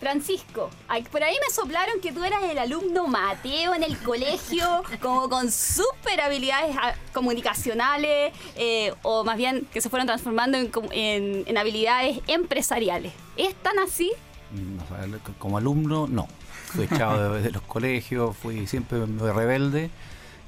Francisco, 0.00 0.70
ay, 0.88 1.02
por 1.02 1.22
ahí 1.22 1.34
me 1.46 1.54
soplaron 1.54 2.00
que 2.00 2.10
tú 2.10 2.24
eras 2.24 2.42
el 2.44 2.58
alumno 2.58 3.06
Mateo 3.06 3.74
en 3.74 3.82
el 3.82 3.96
colegio, 3.98 4.82
como 5.02 5.28
con 5.28 5.52
súper 5.52 6.20
habilidades 6.22 6.74
ah, 6.80 6.94
comunicacionales, 7.12 8.32
eh, 8.56 8.92
o 9.02 9.24
más 9.24 9.36
bien 9.36 9.66
que 9.72 9.80
se 9.80 9.90
fueron 9.90 10.06
transformando 10.06 10.56
en, 10.58 10.68
com- 10.68 10.88
en- 10.90 11.44
en 11.46 11.58
habilidades 11.58 12.18
empresariales. 12.26 13.12
¿Es 13.36 13.54
tan 13.56 13.78
así? 13.78 14.10
No, 14.52 14.82
sea, 14.88 15.34
como 15.38 15.58
alumno, 15.58 16.06
no. 16.08 16.26
Fui 16.66 16.84
echado 16.84 17.34
de, 17.34 17.42
de 17.42 17.50
los 17.50 17.62
colegios, 17.62 18.36
fui 18.36 18.66
siempre 18.66 19.04
rebelde 19.06 19.90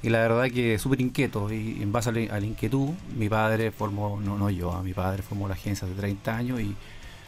y 0.01 0.09
la 0.09 0.19
verdad 0.19 0.45
que 0.53 0.77
súper 0.79 0.99
inquieto. 1.01 1.51
Y 1.51 1.81
en 1.81 1.91
base 1.91 2.09
a 2.09 2.11
la, 2.13 2.33
a 2.35 2.39
la 2.39 2.45
inquietud, 2.45 2.89
mi 3.15 3.29
padre 3.29 3.71
formó, 3.71 4.19
no, 4.21 4.37
no 4.37 4.49
yo, 4.49 4.71
a 4.71 4.81
mi 4.83 4.93
padre 4.93 5.21
formó 5.21 5.47
la 5.47 5.53
agencia 5.53 5.85
hace 5.87 5.95
30 5.95 6.35
años 6.35 6.59
y 6.61 6.75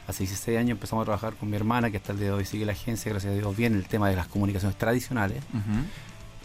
hace 0.07 0.23
16 0.23 0.57
años 0.57 0.71
empezamos 0.71 1.03
a 1.03 1.05
trabajar 1.05 1.33
con 1.35 1.49
mi 1.49 1.55
hermana, 1.55 1.89
que 1.91 1.97
hasta 1.97 2.11
el 2.11 2.19
día 2.19 2.27
de 2.27 2.33
hoy 2.33 2.45
sigue 2.45 2.65
la 2.65 2.73
agencia, 2.73 3.11
gracias 3.11 3.33
a 3.33 3.35
Dios, 3.35 3.55
bien 3.55 3.73
el 3.73 3.85
tema 3.85 4.09
de 4.09 4.15
las 4.15 4.27
comunicaciones 4.27 4.77
tradicionales. 4.77 5.43
Ujú. 5.49 5.85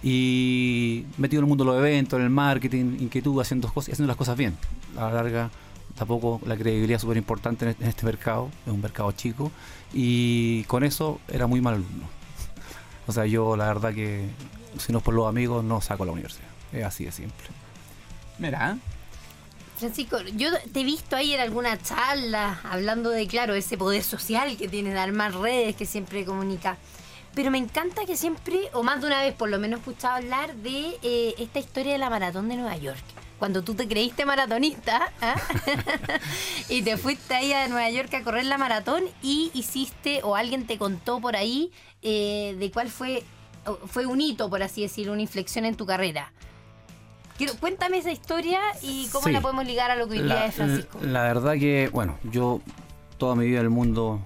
y 0.03 1.05
metido 1.19 1.41
en 1.41 1.45
el 1.45 1.49
mundo 1.49 1.65
de 1.65 1.71
los 1.71 1.79
eventos, 1.79 2.19
en 2.19 2.25
el 2.25 2.31
marketing, 2.31 2.97
inquietud, 3.01 3.39
haciendo 3.39 3.71
cosas, 3.71 3.93
haciendo 3.93 4.09
las 4.09 4.17
cosas 4.17 4.37
bien. 4.37 4.57
A 4.97 5.07
la 5.07 5.13
larga 5.13 5.51
tampoco 5.95 6.41
la 6.47 6.57
credibilidad 6.57 6.97
es 6.97 7.03
súper 7.03 7.19
importante 7.19 7.77
en 7.79 7.87
este 7.87 8.07
mercado, 8.07 8.49
es 8.67 8.73
un 8.73 8.81
mercado 8.81 9.13
chico, 9.13 9.53
y 9.93 10.65
con 10.65 10.85
eso 10.85 11.21
era 11.29 11.47
muy 11.47 11.61
mal 11.61 11.75
alumno. 11.75 12.09
O 13.07 13.13
sea, 13.13 13.27
yo 13.27 13.57
la 13.57 13.67
verdad 13.67 13.93
que 13.93 14.29
si 14.79 14.93
no 14.93 14.99
es 14.99 15.05
por 15.05 15.15
los 15.15 15.27
amigos 15.27 15.65
no 15.65 15.81
saco 15.81 16.05
la 16.05 16.13
universidad, 16.13 16.47
es 16.73 16.85
así 16.85 17.05
de 17.05 17.13
simple. 17.13 17.49
Mira, 18.39 18.79
Francisco, 19.81 20.19
yo 20.37 20.51
te 20.75 20.81
he 20.81 20.85
visto 20.85 21.17
ahí 21.17 21.33
en 21.33 21.41
alguna 21.41 21.81
charla 21.81 22.61
hablando 22.65 23.09
de, 23.09 23.27
claro, 23.27 23.55
ese 23.55 23.79
poder 23.79 24.03
social 24.03 24.55
que 24.59 24.69
tiene 24.69 24.93
de 24.93 24.99
armar 24.99 25.35
redes, 25.35 25.75
que 25.75 25.87
siempre 25.87 26.27
comunica. 26.27 26.77
Pero 27.35 27.51
me 27.51 27.57
encanta 27.57 28.05
que 28.05 28.15
siempre, 28.15 28.69
o 28.75 28.83
más 28.83 29.01
de 29.01 29.07
una 29.07 29.23
vez 29.23 29.35
por 29.35 29.49
lo 29.49 29.59
menos, 29.59 29.79
he 29.79 29.81
escuchado 29.81 30.17
hablar 30.17 30.55
de 30.57 30.99
eh, 31.03 31.35
esta 31.39 31.61
historia 31.61 31.93
de 31.93 31.99
la 31.99 32.11
maratón 32.11 32.51
de 32.51 32.57
Nueva 32.57 32.77
York. 32.77 33.03
Cuando 33.39 33.63
tú 33.63 33.75
te 33.75 33.89
creíste 33.89 34.27
maratonista 34.27 35.15
¿ah? 35.23 35.37
y 36.69 36.83
te 36.83 36.99
fuiste 36.99 37.35
ahí 37.35 37.55
a 37.55 37.67
Nueva 37.69 37.89
York 37.89 38.13
a 38.13 38.23
correr 38.23 38.45
la 38.45 38.59
maratón 38.59 39.05
y 39.23 39.51
hiciste, 39.55 40.21
o 40.25 40.37
alguien 40.37 40.67
te 40.67 40.77
contó 40.77 41.23
por 41.23 41.37
ahí, 41.37 41.73
eh, 42.03 42.55
de 42.59 42.71
cuál 42.71 42.91
fue, 42.91 43.25
fue 43.87 44.05
un 44.05 44.21
hito, 44.21 44.51
por 44.51 44.63
así 44.63 44.83
decirlo, 44.83 45.15
una 45.15 45.23
inflexión 45.23 45.65
en 45.65 45.75
tu 45.75 45.87
carrera 45.87 46.35
cuéntame 47.59 47.99
esa 47.99 48.13
historia 48.13 48.61
y 48.83 49.09
cómo 49.09 49.29
la 49.29 49.41
podemos 49.41 49.67
ligar 49.67 49.91
a 49.91 49.97
lo 49.97 50.09
que 50.09 50.19
hoy 50.19 50.23
día 50.23 50.47
es 50.47 50.55
Francisco. 50.55 50.99
La, 51.03 51.23
verdad 51.23 51.55
que, 51.55 51.89
bueno, 51.93 52.19
yo 52.31 52.61
toda 53.19 53.35
mi 53.35 53.47
vida 53.47 53.59
en 53.59 53.65
el 53.65 53.71
mundo 53.71 54.21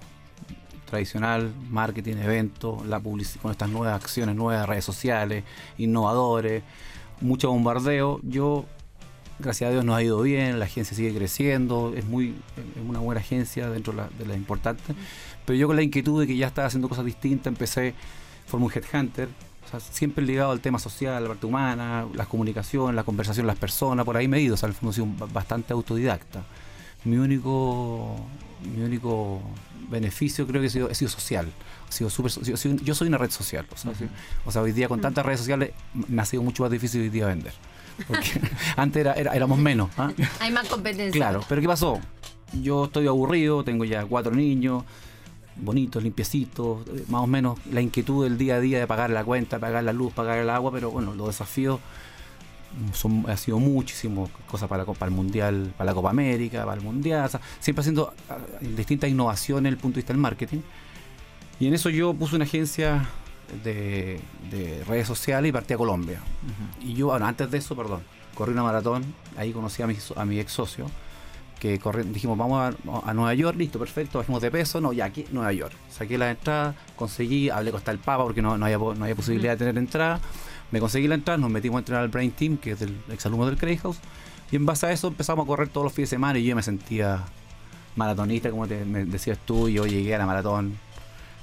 tradicional, 0.85 1.53
marketing, 1.69 2.17
eventos, 2.17 2.85
la 2.85 2.99
publicidad, 2.99 3.41
con 3.41 3.51
estas 3.51 3.69
nuevas 3.69 4.01
acciones, 4.01 4.35
nuevas 4.35 4.67
redes 4.67 4.85
sociales, 4.85 5.43
innovadores, 5.77 6.63
mucho 7.21 7.49
bombardeo. 7.49 8.19
Yo, 8.23 8.65
gracias 9.39 9.69
a 9.69 9.71
Dios, 9.71 9.85
nos 9.85 9.97
ha 9.97 10.03
ido 10.03 10.21
bien, 10.21 10.59
la 10.59 10.65
agencia 10.65 10.95
sigue 10.95 11.13
creciendo, 11.13 11.93
es 11.95 12.05
muy 12.05 12.35
es 12.57 12.87
una 12.87 12.99
buena 12.99 13.21
agencia 13.21 13.69
dentro 13.69 13.93
de 13.93 13.97
la, 13.97 14.09
de 14.17 14.25
la 14.25 14.35
importante. 14.35 14.95
Pero 15.45 15.57
yo 15.57 15.67
con 15.67 15.75
la 15.75 15.83
inquietud 15.83 16.21
de 16.21 16.27
que 16.27 16.37
ya 16.37 16.47
estaba 16.47 16.67
haciendo 16.67 16.89
cosas 16.89 17.05
distintas, 17.05 17.47
empecé, 17.47 17.93
formé 18.47 18.65
un 18.67 18.71
headhunter, 18.71 19.29
siempre 19.91 20.25
ligado 20.25 20.51
al 20.51 20.61
tema 20.61 20.79
social, 20.79 21.21
la 21.21 21.29
parte 21.29 21.45
humana, 21.45 22.05
la 22.13 22.25
comunicación, 22.25 22.95
la 22.95 23.03
conversación, 23.03 23.47
las 23.47 23.57
personas, 23.57 24.05
por 24.05 24.17
ahí 24.17 24.27
me 24.27 24.37
he 24.37 24.41
ido, 24.41 24.55
o 24.55 24.57
sea, 24.57 24.67
al 24.67 24.73
fondo 24.73 24.91
he 24.91 24.93
sido 24.93 25.07
bastante 25.31 25.73
autodidacta. 25.73 26.43
Mi 27.03 27.17
único, 27.17 28.15
mi 28.75 28.83
único 28.83 29.41
beneficio 29.89 30.47
creo 30.47 30.61
que 30.61 30.67
ha 30.67 30.71
sido, 30.71 30.93
sido 30.93 31.09
social. 31.09 31.47
sido 31.89 32.09
super, 32.09 32.31
yo 32.31 32.95
soy 32.95 33.07
una 33.07 33.17
red 33.17 33.31
social. 33.31 33.65
O 34.45 34.51
sea, 34.51 34.61
hoy 34.61 34.71
día 34.71 34.87
con 34.87 35.01
tantas 35.01 35.25
redes 35.25 35.39
sociales 35.39 35.71
me 35.93 36.21
ha 36.21 36.25
sido 36.25 36.43
mucho 36.43 36.63
más 36.63 36.71
difícil 36.71 37.01
hoy 37.01 37.09
día 37.09 37.27
vender. 37.27 37.53
Porque 38.07 38.41
antes 38.75 39.05
era, 39.05 39.13
éramos 39.33 39.57
menos. 39.57 39.89
¿ah? 39.97 40.11
Hay 40.39 40.51
más 40.51 40.67
competencia. 40.67 41.11
Claro, 41.11 41.43
pero 41.47 41.61
¿qué 41.61 41.67
pasó? 41.67 41.99
Yo 42.61 42.85
estoy 42.85 43.07
aburrido, 43.07 43.63
tengo 43.63 43.85
ya 43.85 44.05
cuatro 44.05 44.33
niños, 44.33 44.83
bonitos, 45.55 46.03
limpiecitos, 46.03 46.87
eh, 46.87 47.05
más 47.07 47.21
o 47.21 47.27
menos 47.27 47.59
la 47.71 47.81
inquietud 47.81 48.23
del 48.23 48.37
día 48.37 48.55
a 48.55 48.59
día 48.59 48.79
de 48.79 48.87
pagar 48.87 49.09
la 49.09 49.23
cuenta, 49.23 49.59
pagar 49.59 49.83
la 49.83 49.93
luz, 49.93 50.13
pagar 50.13 50.37
el 50.39 50.49
agua, 50.49 50.71
pero 50.71 50.91
bueno, 50.91 51.13
los 51.15 51.27
desafíos 51.27 51.79
son, 52.93 53.25
ha 53.29 53.37
sido 53.37 53.59
muchísimo, 53.59 54.29
cosas 54.47 54.67
para, 54.67 54.85
para 54.85 55.09
el 55.09 55.15
Mundial, 55.15 55.73
para 55.77 55.91
la 55.91 55.95
Copa 55.95 56.09
América, 56.09 56.65
para 56.65 56.77
el 56.77 56.83
Mundial, 56.83 57.29
siempre 57.59 57.81
haciendo 57.81 58.13
ah, 58.29 58.37
distintas 58.61 59.09
innovaciones 59.09 59.63
desde 59.63 59.75
el 59.75 59.81
punto 59.81 59.95
de 59.95 59.99
vista 59.99 60.13
del 60.13 60.21
marketing. 60.21 60.59
Y 61.59 61.67
en 61.67 61.73
eso 61.73 61.89
yo 61.89 62.13
puse 62.13 62.35
una 62.35 62.45
agencia 62.45 63.07
de, 63.63 64.19
redes 64.87 65.07
sociales 65.07 65.49
y 65.49 65.51
partí 65.53 65.73
a 65.73 65.77
Colombia. 65.77 66.19
Y 66.81 66.93
yo, 66.93 67.07
bueno, 67.07 67.25
antes 67.25 67.49
de 67.49 67.57
eso, 67.57 67.75
perdón, 67.75 68.01
corrí 68.33 68.51
una 68.51 68.63
maratón, 68.63 69.05
ahí 69.37 69.51
conocí 69.51 69.81
a 69.81 69.87
mi, 69.87 69.95
a 70.15 70.25
mi 70.25 70.39
ex 70.39 70.51
socio, 70.51 70.87
que 71.59 71.79
dijimos, 72.05 72.37
vamos 72.37 72.75
a, 73.03 73.13
Nueva 73.13 73.33
York, 73.33 73.57
listo, 73.57 73.79
perfecto, 73.79 74.19
bajemos 74.19 74.41
de 74.41 74.51
peso, 74.51 74.81
no, 74.81 74.93
ya 74.93 75.05
aquí, 75.05 75.25
Nueva 75.31 75.53
York. 75.53 75.73
Saqué 75.89 76.17
la 76.17 76.31
entrada, 76.31 76.75
conseguí, 76.95 77.49
hablé 77.49 77.71
con 77.71 77.81
el 77.85 77.97
Papa 77.97 78.23
porque 78.23 78.41
no, 78.41 78.57
no, 78.57 78.65
había, 78.65 78.77
no 78.77 79.03
había 79.03 79.15
posibilidad 79.15 79.53
de 79.53 79.57
tener 79.57 79.77
entrada. 79.77 80.19
Me 80.71 80.79
conseguí 80.79 81.07
la 81.07 81.15
entrada, 81.15 81.37
nos 81.37 81.49
metimos 81.49 81.77
a 81.77 81.79
entrenar 81.79 82.03
al 82.03 82.09
Brain 82.09 82.31
Team, 82.31 82.57
que 82.57 82.71
es 82.71 82.81
el 82.81 82.97
exalumno 83.09 83.45
del 83.45 83.57
Craig 83.57 83.77
House, 83.77 83.99
y 84.51 84.55
en 84.55 84.65
base 84.65 84.85
a 84.85 84.91
eso 84.91 85.07
empezamos 85.07 85.43
a 85.43 85.47
correr 85.47 85.69
todos 85.69 85.85
los 85.85 85.93
fines 85.93 86.09
de 86.09 86.15
semana 86.15 86.37
y 86.37 86.45
yo 86.45 86.55
me 86.55 86.63
sentía 86.63 87.23
maratonista, 87.95 88.51
como 88.51 88.67
te 88.67 88.83
decías 88.85 89.39
tú, 89.45 89.67
y 89.67 89.73
yo 89.73 89.85
llegué 89.85 90.13
a 90.15 90.17
la 90.17 90.25
maratón 90.25 90.77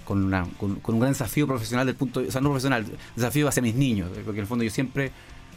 con, 0.04 0.24
una, 0.24 0.46
con, 0.58 0.80
un 0.84 1.00
gran 1.00 1.12
desafío 1.12 1.46
profesional 1.46 1.86
del 1.86 1.96
punto, 1.96 2.20
o 2.20 2.30
sea, 2.30 2.40
no 2.40 2.50
profesional, 2.50 2.86
desafío 3.16 3.48
hacia 3.48 3.62
mis 3.62 3.74
niños, 3.74 4.10
porque 4.24 4.38
en 4.38 4.44
el 4.44 4.46
fondo 4.46 4.64
yo 4.64 4.70
siempre 4.70 5.12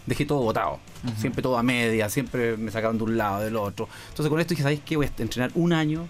dejé 0.06 0.26
todo 0.26 0.40
botado. 0.40 0.80
Siempre 1.18 1.42
todo 1.42 1.58
a 1.58 1.64
media, 1.64 2.10
siempre 2.10 2.58
me 2.58 2.72
sacaban 2.72 2.98
de 2.98 3.04
un 3.04 3.18
lado, 3.18 3.44
del 3.44 3.56
otro. 3.56 3.88
Entonces 4.10 4.30
con 4.30 4.40
esto 4.40 4.52
dije, 4.52 4.64
¿sabéis 4.64 4.82
qué? 4.86 4.96
Voy 4.96 5.06
a 5.06 5.22
entrenar 5.22 5.52
un 5.56 5.74
año 5.74 6.08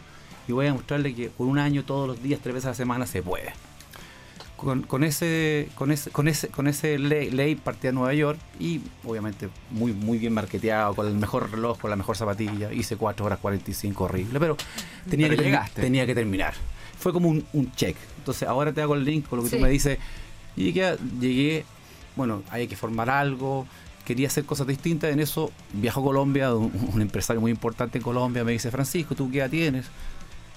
y 0.48 0.52
voy 0.52 0.68
a 0.68 0.74
mostrarle 0.74 1.14
que 1.14 1.30
por 1.30 1.48
un 1.48 1.60
año, 1.60 1.84
todos 1.84 2.08
los 2.08 2.22
días, 2.22 2.40
tres 2.42 2.54
veces 2.54 2.66
a 2.68 2.70
la 2.70 2.76
semana, 2.76 3.06
se 3.06 3.22
puede. 3.22 3.54
Con, 4.56 5.04
ese 5.04 5.70
con 5.76 5.92
ese 5.92 6.10
con 6.10 6.28
ese 6.28 6.48
con 6.48 6.66
ese 6.66 6.98
ley, 6.98 7.56
partí 7.56 7.88
a 7.88 7.92
Nueva 7.92 8.14
York 8.16 8.40
y 8.60 8.82
obviamente 9.04 9.50
muy 9.70 9.94
muy 9.94 10.18
bien 10.18 10.34
marketeado 10.34 10.96
con 10.96 11.06
el 11.06 11.14
mejor 11.14 11.52
reloj 11.52 11.78
con 11.78 11.92
la 11.92 11.96
mejor 11.96 12.18
zapatilla 12.18 12.74
hice 12.74 12.96
4 12.96 13.26
horas 13.26 13.38
45 13.40 14.06
horrible 14.06 14.40
pero 14.40 14.58
tenía 15.08 15.30
que 15.30 15.36
tenía 15.76 16.08
que 16.08 16.16
terminar 16.16 16.56
fue 16.98 17.14
como 17.14 17.30
un, 17.30 17.72
check 17.76 17.96
entonces 18.18 18.48
ahora 18.48 18.74
te 18.74 18.82
hago 18.82 18.96
el 18.96 19.06
link 19.06 19.28
con 19.28 19.38
lo 19.38 19.46
que 19.46 19.52
tú 19.52 19.60
me 19.60 19.70
dices 19.70 20.00
y 20.56 20.64
llegué, 20.64 20.98
llegué 21.20 21.66
bueno 22.16 22.44
hay 22.50 22.68
que 22.68 22.76
formar 22.76 23.10
algo 23.10 23.66
quería 24.06 24.28
hacer 24.28 24.46
cosas 24.46 24.68
distintas. 24.68 25.12
En 25.12 25.20
eso 25.20 25.52
viajó 25.74 26.00
a 26.02 26.04
Colombia, 26.04 26.54
un, 26.54 27.02
empresario 27.02 27.42
muy 27.42 27.52
importante 27.52 27.98
en 27.98 28.04
Colombia, 28.04 28.44
me 28.44 28.54
dice, 28.54 28.72
Francisco, 28.72 29.16
¿tú 29.16 29.30
qué 29.30 29.40
edad 29.40 29.50
tienes? 29.50 29.88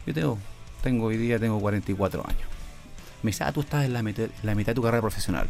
Yo 0.06 0.14
tengo, 0.14 0.38
tengo 0.82 1.06
hoy 1.06 1.16
día 1.16 1.38
tengo 1.38 1.58
44 1.58 2.24
años. 2.28 2.48
Me 3.22 3.30
dice, 3.30 3.42
ah, 3.42 3.52
tú 3.52 3.62
estás 3.62 3.86
en 3.86 3.94
la, 3.94 4.02
mitad, 4.02 4.28
la 4.44 4.54
de 4.54 4.74
tu 4.74 4.82
carrera 4.82 5.00
profesional. 5.00 5.48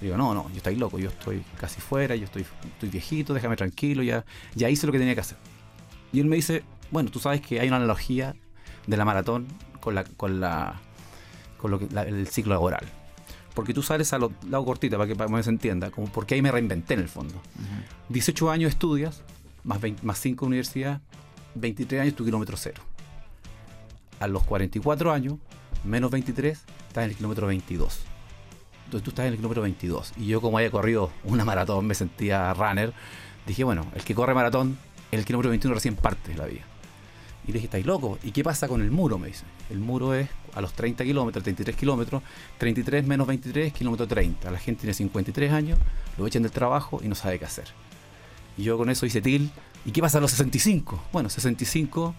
digo, 0.00 0.16
no, 0.16 0.34
no, 0.34 0.48
yo 0.50 0.56
estoy 0.56 0.74
loco, 0.74 0.98
yo 0.98 1.10
estoy 1.10 1.44
casi 1.60 1.80
fuera, 1.80 2.16
yo 2.16 2.24
estoy, 2.24 2.44
estoy 2.64 2.88
viejito, 2.88 3.34
déjame 3.34 3.54
tranquilo, 3.54 4.02
ya, 4.02 4.24
ya 4.54 4.68
hice 4.68 4.86
lo 4.86 4.92
que 4.92 4.98
tenía 4.98 5.14
que 5.14 5.20
hacer. 5.20 5.36
Y 6.12 6.20
él 6.20 6.26
me 6.26 6.36
dice, 6.36 6.64
bueno, 6.90 7.10
tú 7.10 7.20
sabes 7.20 7.40
que 7.40 7.60
hay 7.60 7.68
una 7.68 7.76
analogía 7.76 8.34
de 8.86 8.96
la 8.96 9.04
maratón 9.04 9.46
con 9.80 9.94
la 9.94 10.04
con 10.04 10.40
la 10.40 10.80
con 11.56 11.70
lo 11.70 11.78
que, 11.78 11.86
el 11.86 12.26
ciclo 12.26 12.52
laboral 12.54 12.84
porque 13.54 13.74
tú 13.74 13.82
sales 13.82 14.12
a 14.12 14.18
lo 14.18 14.32
lado 14.48 14.64
cortita 14.64 14.96
para 14.96 15.08
que, 15.08 15.16
para 15.16 15.34
que 15.34 15.42
se 15.42 15.50
entienda, 15.50 15.90
como 15.90 16.06
porque 16.08 16.34
ahí 16.34 16.42
me 16.42 16.50
reinventé 16.50 16.94
en 16.94 17.00
el 17.00 17.08
fondo. 17.08 17.34
18 18.08 18.50
años 18.50 18.70
estudias, 18.70 19.22
más, 19.64 19.80
20, 19.80 20.04
más 20.04 20.18
5 20.18 20.46
universidades, 20.46 21.00
23 21.54 22.02
años 22.02 22.14
tu 22.14 22.24
kilómetro 22.24 22.56
cero. 22.56 22.82
A 24.20 24.26
los 24.26 24.42
44 24.44 25.12
años, 25.12 25.34
menos 25.84 26.10
23, 26.10 26.58
estás 26.88 27.04
en 27.04 27.10
el 27.10 27.16
kilómetro 27.16 27.46
22. 27.46 28.00
Entonces 28.84 29.04
tú 29.04 29.10
estás 29.10 29.26
en 29.26 29.32
el 29.32 29.36
kilómetro 29.38 29.62
22. 29.62 30.12
Y 30.16 30.26
yo 30.26 30.40
como 30.40 30.58
haya 30.58 30.70
corrido 30.70 31.10
una 31.24 31.44
maratón, 31.44 31.86
me 31.86 31.94
sentía 31.94 32.52
runner, 32.54 32.92
dije, 33.46 33.64
bueno, 33.64 33.86
el 33.94 34.04
que 34.04 34.14
corre 34.14 34.34
maratón, 34.34 34.78
el 35.10 35.24
kilómetro 35.24 35.50
21 35.50 35.74
recién 35.74 35.96
parte 35.96 36.32
de 36.32 36.38
la 36.38 36.46
vida. 36.46 36.62
Y 37.44 37.48
le 37.48 37.54
dije, 37.54 37.64
¿estáis 37.64 37.86
loco? 37.86 38.18
¿Y 38.22 38.30
qué 38.30 38.44
pasa 38.44 38.68
con 38.68 38.82
el 38.82 38.90
muro? 38.90 39.18
Me 39.18 39.28
dice. 39.28 39.44
El 39.70 39.78
muro 39.78 40.14
es 40.14 40.28
a 40.54 40.60
los 40.60 40.72
30 40.74 41.04
kilómetros, 41.04 41.42
33 41.42 41.76
kilómetros, 41.76 42.22
33 42.58 43.06
menos 43.06 43.26
23, 43.26 43.72
kilómetro 43.72 44.06
30. 44.06 44.50
La 44.50 44.58
gente 44.58 44.82
tiene 44.82 44.94
53 44.94 45.52
años, 45.52 45.78
lo 46.18 46.26
echan 46.26 46.42
del 46.42 46.52
trabajo 46.52 47.00
y 47.02 47.08
no 47.08 47.14
sabe 47.14 47.38
qué 47.38 47.44
hacer. 47.44 47.66
Y 48.56 48.64
yo 48.64 48.78
con 48.78 48.90
eso 48.90 49.06
hice 49.06 49.20
til. 49.20 49.50
¿Y 49.84 49.90
qué 49.90 50.00
pasa 50.00 50.18
a 50.18 50.20
los 50.20 50.30
65? 50.30 51.02
Bueno, 51.12 51.28
65 51.28 52.14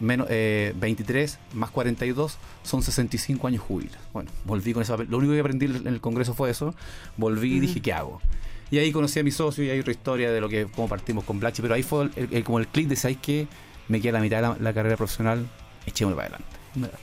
menos 0.00 0.28
23 0.28 1.34
eh, 1.34 1.38
más 1.54 1.70
42 1.70 2.38
son 2.62 2.82
65 2.82 3.46
años 3.46 3.62
jubilados. 3.62 4.00
Bueno, 4.12 4.30
volví 4.44 4.72
con 4.72 4.82
eso. 4.82 4.96
Lo 4.96 5.18
único 5.18 5.32
que 5.34 5.40
aprendí 5.40 5.66
en 5.66 5.86
el 5.86 6.00
congreso 6.00 6.34
fue 6.34 6.50
eso. 6.50 6.74
Volví 7.16 7.56
y 7.56 7.60
dije, 7.60 7.80
¿qué 7.80 7.92
hago? 7.92 8.20
Y 8.70 8.78
ahí 8.78 8.90
conocí 8.90 9.20
a 9.20 9.22
mi 9.22 9.30
socio 9.30 9.64
y 9.64 9.70
hay 9.70 9.78
otra 9.78 9.92
historia 9.92 10.32
de 10.32 10.40
lo 10.40 10.48
que 10.48 10.66
cómo 10.66 10.88
partimos 10.88 11.24
con 11.24 11.38
Blachi, 11.38 11.62
pero 11.62 11.74
ahí 11.74 11.82
fue 11.82 12.10
como 12.44 12.58
el 12.58 12.66
clic 12.66 12.88
de 12.88 12.96
¿sabes 12.96 13.18
qué? 13.22 13.46
Me 13.88 14.00
queda 14.00 14.14
la 14.14 14.20
mitad 14.20 14.54
de 14.54 14.62
la, 14.62 14.72
carrera 14.72 14.96
profesional, 14.96 15.46
echémoslo 15.86 16.16
para 16.16 16.36
adelante. 16.36 16.96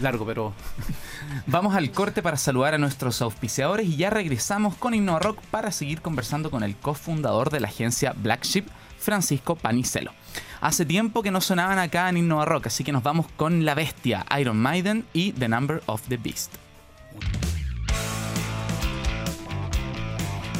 Largo, 0.00 0.26
pero. 0.26 0.52
Vamos 1.46 1.74
al 1.74 1.90
corte 1.90 2.22
para 2.22 2.36
saludar 2.36 2.74
a 2.74 2.78
nuestros 2.78 3.22
auspiciadores 3.22 3.86
y 3.86 3.96
ya 3.96 4.10
regresamos 4.10 4.74
con 4.74 4.94
Innova 4.94 5.20
Rock 5.20 5.40
para 5.50 5.72
seguir 5.72 6.02
conversando 6.02 6.50
con 6.50 6.62
el 6.62 6.76
cofundador 6.76 7.50
de 7.50 7.60
la 7.60 7.68
agencia 7.68 8.14
Black 8.16 8.44
Sheep, 8.44 8.66
Francisco 8.98 9.56
Panicelo. 9.56 10.12
Hace 10.60 10.84
tiempo 10.84 11.22
que 11.22 11.30
no 11.30 11.40
sonaban 11.40 11.78
acá 11.78 12.08
en 12.08 12.18
Innova 12.18 12.44
Rock, 12.44 12.66
así 12.66 12.84
que 12.84 12.92
nos 12.92 13.02
vamos 13.02 13.26
con 13.36 13.64
La 13.64 13.74
Bestia, 13.74 14.26
Iron 14.38 14.58
Maiden 14.58 15.04
y 15.12 15.32
The 15.32 15.48
Number 15.48 15.82
of 15.86 16.02
the 16.08 16.16
Beast. 16.16 16.54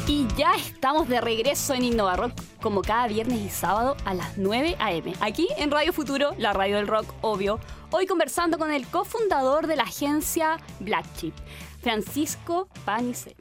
Y 0.07 0.25
ya 0.37 0.55
estamos 0.55 1.09
de 1.09 1.19
regreso 1.19 1.73
en 1.73 1.83
Innova 1.83 2.15
Rock, 2.15 2.31
como 2.61 2.81
cada 2.81 3.07
viernes 3.07 3.41
y 3.41 3.49
sábado 3.49 3.97
a 4.05 4.13
las 4.13 4.37
9 4.37 4.77
a.m. 4.79 5.13
Aquí 5.19 5.49
en 5.57 5.69
Radio 5.69 5.91
Futuro, 5.91 6.33
la 6.37 6.53
radio 6.53 6.77
del 6.77 6.87
rock, 6.87 7.13
obvio. 7.21 7.59
Hoy 7.91 8.07
conversando 8.07 8.57
con 8.57 8.71
el 8.71 8.87
cofundador 8.87 9.67
de 9.67 9.75
la 9.75 9.83
agencia 9.83 10.57
Black 10.79 11.05
Sheep, 11.17 11.33
Francisco 11.81 12.69
Panicela. 12.85 13.35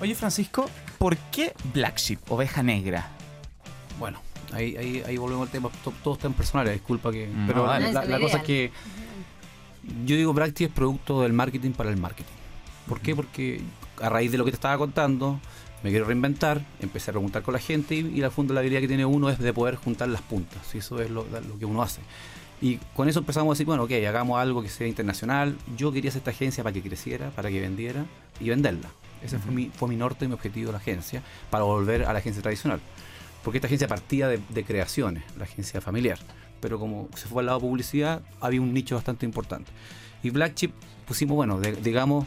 Oye, 0.00 0.14
Francisco, 0.14 0.70
¿por 0.96 1.16
qué 1.16 1.54
Black 1.74 1.98
Sheep, 1.98 2.20
oveja 2.30 2.62
negra? 2.62 3.08
Bueno, 3.98 4.20
Ahí, 4.52 4.76
ahí, 4.76 5.02
ahí 5.06 5.16
volvemos 5.16 5.46
al 5.46 5.52
tema, 5.52 5.70
todo, 6.02 6.14
está 6.14 6.26
en 6.26 6.34
personal, 6.34 6.68
disculpa 6.72 7.12
que... 7.12 7.28
Mm. 7.28 7.46
pero 7.46 7.66
la, 7.66 8.20
cosa 8.20 8.38
es 8.38 8.42
que 8.42 8.72
yo 10.04 10.16
digo 10.16 10.32
Black 10.32 10.60
es 10.60 10.68
producto 10.68 11.22
del 11.22 11.32
marketing 11.32 11.70
para 11.70 11.90
el 11.90 11.96
marketing. 11.96 12.32
¿Por 12.88 13.00
qué? 13.00 13.14
Porque 13.14 13.60
a 14.00 14.08
raíz 14.08 14.32
de 14.32 14.38
lo 14.38 14.44
que 14.44 14.50
te 14.50 14.56
estaba 14.56 14.76
contando, 14.76 15.40
me 15.82 15.90
quiero 15.90 16.04
reinventar, 16.04 16.64
empecé 16.80 17.10
a 17.10 17.14
preguntar 17.14 17.42
con 17.42 17.54
la 17.54 17.60
gente 17.60 17.94
y, 17.94 18.22
funda 18.30 18.54
la 18.54 18.60
habilidad 18.60 18.80
que 18.80 18.88
tiene 18.88 19.06
uno 19.06 19.30
es 19.30 19.38
de 19.38 19.52
poder 19.52 19.76
juntar 19.76 20.08
las 20.08 20.20
puntas, 20.22 20.74
y 20.74 20.78
eso 20.78 21.00
es 21.00 21.10
lo, 21.10 21.24
que 21.58 21.64
uno 21.64 21.82
hace. 21.82 22.00
Y 22.60 22.76
con 22.94 23.08
eso 23.08 23.20
empezamos 23.20 23.50
a 23.50 23.54
decir, 23.54 23.66
bueno, 23.66 23.84
ok, 23.84 23.92
hagamos 24.06 24.38
algo 24.38 24.62
que 24.62 24.68
sea 24.68 24.86
internacional. 24.86 25.56
Yo 25.78 25.92
quería 25.92 26.10
hacer 26.10 26.20
esta 26.20 26.30
agencia 26.30 26.62
para 26.62 26.74
que 26.74 26.82
creciera, 26.82 27.30
para 27.30 27.48
que 27.48 27.58
vendiera 27.58 28.04
y 28.38 28.50
venderla. 28.50 28.90
Ese 29.24 29.38
fue, 29.38 29.50
mi, 29.50 29.70
fue 29.70 29.88
mi 29.88 29.96
norte 29.96 30.26
y 30.26 30.28
mi 30.28 30.34
objetivo 30.34 30.66
de 30.66 30.72
la 30.72 30.78
agencia, 30.78 31.22
para 31.48 31.64
volver 31.64 32.04
a 32.04 32.12
la 32.12 32.18
agencia 32.18 32.42
tradicional. 32.42 32.80
Porque 33.42 33.56
esta 33.56 33.66
agencia 33.66 33.88
partía 33.88 34.28
de, 34.28 34.40
de 34.50 34.64
creaciones, 34.64 35.24
la 35.38 35.44
agencia 35.44 35.80
familiar. 35.80 36.18
Pero 36.60 36.78
como 36.78 37.08
se 37.14 37.28
fue 37.28 37.40
al 37.40 37.46
lado 37.46 37.60
de 37.60 37.66
publicidad, 37.66 38.20
había 38.42 38.60
un 38.60 38.74
nicho 38.74 38.94
bastante 38.94 39.24
importante. 39.24 39.70
Y 40.22 40.28
Black 40.28 40.54
Chip 40.54 40.72
pusimos, 41.06 41.36
bueno, 41.36 41.58
digamos, 41.60 42.26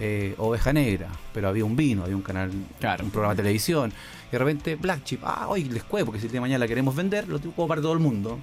eh, 0.00 0.34
oveja 0.38 0.72
negra, 0.72 1.08
pero 1.34 1.48
había 1.48 1.64
un 1.64 1.74
vino, 1.74 2.04
había 2.04 2.14
un 2.14 2.22
canal, 2.22 2.50
un 2.50 3.10
programa 3.10 3.34
de 3.34 3.42
televisión. 3.42 3.92
Y 4.28 4.32
de 4.32 4.38
repente, 4.38 4.76
Black 4.76 5.04
Chip, 5.04 5.22
ah, 5.24 5.46
hoy 5.48 5.64
les 5.64 5.82
cuevo, 5.82 6.06
porque 6.06 6.20
si 6.20 6.26
el 6.26 6.32
día 6.32 6.38
de 6.38 6.42
mañana 6.42 6.60
la 6.60 6.68
queremos 6.68 6.94
vender, 6.94 7.28
lo 7.28 7.38
tengo 7.38 7.66
para 7.66 7.80
todo 7.80 7.94
el 7.94 7.98
mundo. 7.98 8.38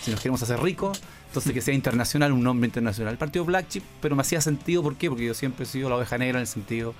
Si 0.00 0.10
nos 0.10 0.20
queremos 0.20 0.42
hacer 0.42 0.60
ricos, 0.62 1.02
entonces 1.26 1.52
que 1.52 1.60
sea 1.60 1.74
internacional, 1.74 2.32
un 2.32 2.42
nombre 2.42 2.66
internacional. 2.66 3.12
El 3.12 3.18
partido 3.18 3.44
Black 3.44 3.68
Chip, 3.68 3.84
pero 4.00 4.16
me 4.16 4.22
hacía 4.22 4.40
sentido, 4.40 4.82
¿por 4.82 4.96
qué? 4.96 5.08
Porque 5.08 5.26
yo 5.26 5.34
siempre 5.34 5.64
he 5.64 5.66
sido 5.66 5.88
la 5.88 5.96
oveja 5.96 6.16
negra 6.16 6.38
en 6.38 6.42
el 6.42 6.46
sentido 6.46 6.94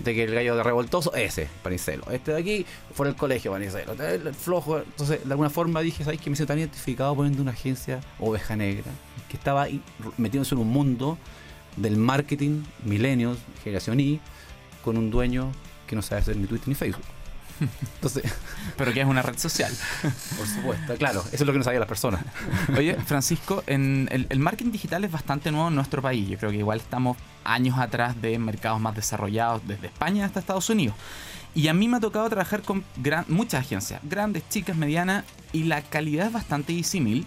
de 0.00 0.14
que 0.14 0.24
el 0.24 0.34
gallo 0.34 0.54
de 0.54 0.62
revoltoso, 0.62 1.14
ese, 1.14 1.48
Panicelo. 1.62 2.10
Este 2.10 2.32
de 2.32 2.38
aquí, 2.38 2.66
fuera 2.94 3.10
del 3.10 3.18
colegio, 3.18 3.52
Panicelo. 3.52 3.92
El 3.92 4.34
flojo. 4.34 4.78
Entonces, 4.78 5.24
de 5.24 5.30
alguna 5.32 5.50
forma 5.50 5.80
dije, 5.80 6.04
¿sabes 6.04 6.20
que 6.20 6.30
me 6.30 6.34
hice 6.34 6.46
tan 6.46 6.58
identificado 6.58 7.14
poniendo 7.16 7.42
una 7.42 7.52
agencia 7.52 8.00
oveja 8.18 8.54
negra? 8.54 8.92
Que 9.28 9.36
estaba 9.36 9.66
metiéndose 10.18 10.54
en 10.54 10.60
un 10.60 10.68
mundo 10.68 11.18
del 11.76 11.96
marketing 11.96 12.62
milenios, 12.84 13.38
generación 13.62 14.00
Y, 14.00 14.20
con 14.84 14.96
un 14.96 15.10
dueño 15.10 15.52
que 15.86 15.96
no 15.96 16.02
sabe 16.02 16.20
hacer 16.20 16.36
ni 16.36 16.46
Twitter 16.46 16.68
ni 16.68 16.74
Facebook. 16.74 17.04
Entonces, 17.94 18.24
pero 18.76 18.92
que 18.92 19.00
es 19.00 19.06
una 19.06 19.22
red 19.22 19.38
social. 19.38 19.72
Por 20.02 20.46
supuesto, 20.46 20.96
claro, 20.96 21.20
eso 21.20 21.42
es 21.42 21.46
lo 21.46 21.52
que 21.52 21.58
no 21.58 21.64
sabían 21.64 21.80
las 21.80 21.88
personas. 21.88 22.24
Oye, 22.76 22.94
Francisco, 23.06 23.62
en 23.66 24.08
el, 24.10 24.38
marketing 24.38 24.72
digital 24.72 25.04
es 25.04 25.12
bastante 25.12 25.50
nuevo 25.50 25.68
en 25.68 25.74
nuestro 25.74 26.02
país. 26.02 26.28
Yo 26.28 26.38
creo 26.38 26.50
que 26.50 26.58
igual 26.58 26.78
estamos 26.78 27.16
años 27.44 27.78
atrás 27.78 28.20
de 28.20 28.38
mercados 28.38 28.80
más 28.80 28.94
desarrollados, 28.94 29.66
desde 29.66 29.86
España 29.86 30.26
hasta 30.26 30.40
Estados 30.40 30.68
Unidos. 30.70 30.96
Y 31.54 31.68
a 31.68 31.74
mí 31.74 31.88
me 31.88 31.96
ha 31.96 32.00
tocado 32.00 32.28
trabajar 32.28 32.60
con 32.60 32.84
muchas 33.28 33.60
agencias, 33.60 34.00
grandes, 34.02 34.46
chicas, 34.50 34.76
medianas, 34.76 35.24
y 35.52 35.64
la 35.64 35.80
calidad 35.80 36.26
es 36.26 36.32
bastante 36.32 36.74
disímil. 36.74 37.26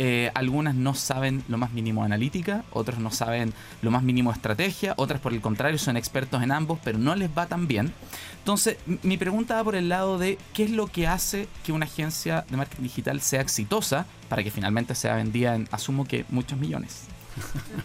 Eh, 0.00 0.30
algunas 0.34 0.76
no 0.76 0.94
saben 0.94 1.42
lo 1.48 1.58
más 1.58 1.72
mínimo 1.72 2.02
de 2.02 2.06
analítica, 2.06 2.64
otras 2.70 3.00
no 3.00 3.10
saben 3.10 3.52
lo 3.82 3.90
más 3.90 4.04
mínimo 4.04 4.30
de 4.30 4.36
estrategia, 4.36 4.94
otras 4.96 5.20
por 5.20 5.32
el 5.32 5.40
contrario 5.40 5.76
son 5.76 5.96
expertos 5.96 6.40
en 6.40 6.52
ambos, 6.52 6.78
pero 6.84 6.98
no 6.98 7.16
les 7.16 7.28
va 7.36 7.46
tan 7.46 7.66
bien. 7.66 7.92
Entonces, 8.38 8.76
mi 9.02 9.16
pregunta 9.16 9.56
va 9.56 9.64
por 9.64 9.74
el 9.74 9.88
lado 9.88 10.16
de 10.16 10.38
qué 10.54 10.62
es 10.62 10.70
lo 10.70 10.86
que 10.86 11.08
hace 11.08 11.48
que 11.64 11.72
una 11.72 11.86
agencia 11.86 12.44
de 12.48 12.56
marketing 12.56 12.84
digital 12.84 13.20
sea 13.20 13.40
exitosa 13.40 14.06
para 14.28 14.44
que 14.44 14.52
finalmente 14.52 14.94
sea 14.94 15.16
vendida 15.16 15.56
en, 15.56 15.68
asumo 15.72 16.06
que, 16.06 16.24
muchos 16.28 16.56
millones. 16.60 17.06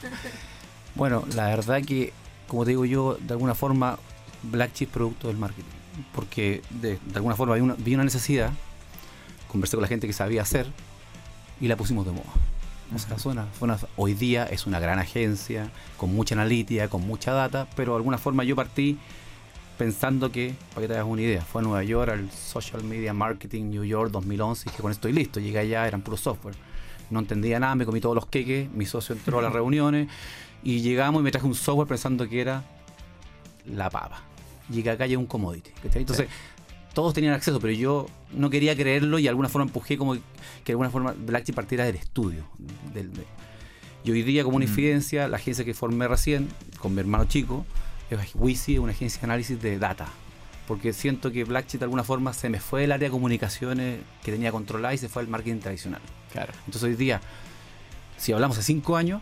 bueno, 0.95 1.25
la 1.33 1.47
verdad 1.47 1.81
que, 1.81 2.13
como 2.47 2.63
te 2.63 2.69
digo 2.69 2.85
yo, 2.85 3.17
de 3.19 3.33
alguna 3.33 3.55
forma, 3.55 3.97
Black 4.43 4.73
Chip 4.73 4.91
producto 4.91 5.29
del 5.29 5.37
marketing. 5.37 5.65
Porque 6.13 6.61
de, 6.69 6.99
alguna 7.15 7.35
forma 7.35 7.55
vi 7.55 7.61
una, 7.61 7.73
vi 7.73 7.95
una 7.95 8.03
necesidad, 8.03 8.51
conversé 9.47 9.77
con 9.77 9.81
la 9.81 9.87
gente 9.87 10.05
que 10.05 10.13
sabía 10.13 10.43
hacer, 10.43 10.71
y 11.59 11.67
la 11.67 11.75
pusimos 11.75 12.05
de 12.05 12.11
moda. 12.11 12.31
O 12.93 12.99
sea, 12.99 13.17
suena, 13.17 13.47
hoy 13.95 14.13
día 14.13 14.45
es 14.45 14.67
una 14.67 14.79
gran 14.79 14.99
agencia, 14.99 15.71
con 15.97 16.13
mucha 16.13 16.35
analítica, 16.35 16.89
con 16.89 17.05
mucha 17.07 17.31
data, 17.31 17.67
pero 17.75 17.93
de 17.93 17.97
alguna 17.97 18.17
forma 18.17 18.43
yo 18.43 18.55
partí 18.55 18.99
pensando 19.77 20.31
que, 20.31 20.53
para 20.69 20.81
que 20.81 20.87
te 20.89 20.93
hagas 20.93 21.07
una 21.07 21.21
idea, 21.23 21.41
fue 21.41 21.61
a 21.61 21.63
Nueva 21.63 21.83
York 21.83 22.11
al 22.11 22.29
Social 22.31 22.83
Media 22.83 23.13
Marketing 23.13 23.65
New 23.71 23.83
York 23.83 24.11
2011 24.11 24.61
y 24.61 24.71
dije, 24.71 24.81
con 24.81 24.91
esto 24.91 25.07
estoy 25.07 25.13
listo. 25.13 25.39
Llegué 25.39 25.59
allá, 25.59 25.87
eran 25.87 26.01
puro 26.01 26.17
software. 26.17 26.55
No 27.09 27.19
entendía 27.19 27.59
nada, 27.59 27.73
me 27.75 27.85
comí 27.85 27.99
todos 27.99 28.15
los 28.15 28.27
queques, 28.27 28.71
mi 28.71 28.85
socio 28.85 29.15
entró 29.15 29.39
a 29.39 29.41
las 29.41 29.53
reuniones 29.53 30.07
y 30.63 30.81
llegamos 30.81 31.21
y 31.21 31.23
me 31.23 31.31
traje 31.31 31.47
un 31.47 31.55
software 31.55 31.87
pensando 31.87 32.29
que 32.29 32.41
era 32.41 32.63
la 33.65 33.89
papa. 33.89 34.21
Llegué 34.69 34.91
acá 34.91 35.07
y 35.07 35.15
un 35.15 35.25
commodity. 35.25 35.71
Entonces, 35.95 36.27
todos 36.93 37.13
tenían 37.13 37.33
acceso, 37.33 37.59
pero 37.59 37.73
yo 37.73 38.07
no 38.31 38.49
quería 38.49 38.75
creerlo 38.75 39.19
y 39.19 39.23
de 39.23 39.29
alguna 39.29 39.49
forma 39.49 39.65
empujé 39.65 39.97
como 39.97 40.13
que 40.13 40.21
de 40.65 40.73
alguna 40.73 40.89
forma 40.89 41.13
Blackchip 41.17 41.55
partiera 41.55 41.85
del 41.85 41.95
estudio. 41.95 42.45
Del, 42.93 43.11
y 44.03 44.11
hoy 44.11 44.21
día, 44.23 44.43
como 44.43 44.57
una 44.57 44.65
mm. 44.65 44.69
infidencia, 44.69 45.27
la 45.27 45.37
agencia 45.37 45.63
que 45.63 45.73
formé 45.73 46.07
recién, 46.07 46.49
con 46.79 46.93
mi 46.93 46.99
hermano 46.99 47.25
chico, 47.25 47.65
es 48.09 48.19
Wisi, 48.35 48.77
una 48.77 48.91
agencia 48.91 49.21
de 49.21 49.25
análisis 49.25 49.61
de 49.61 49.79
data. 49.79 50.07
Porque 50.67 50.93
siento 50.93 51.31
que 51.31 51.43
Blackchip 51.43 51.79
de 51.79 51.85
alguna 51.85 52.03
forma 52.03 52.33
se 52.33 52.49
me 52.49 52.59
fue 52.59 52.81
del 52.81 52.91
área 52.91 53.07
de 53.07 53.11
comunicaciones 53.11 53.99
que 54.23 54.31
tenía 54.31 54.51
controlada 54.51 54.93
y 54.93 54.97
se 54.97 55.09
fue 55.09 55.21
al 55.21 55.27
marketing 55.27 55.59
tradicional. 55.59 56.01
Claro. 56.31 56.53
Entonces 56.65 56.83
hoy 56.83 56.95
día, 56.95 57.21
si 58.17 58.33
hablamos 58.33 58.57
de 58.57 58.63
cinco 58.63 58.95
años, 58.95 59.21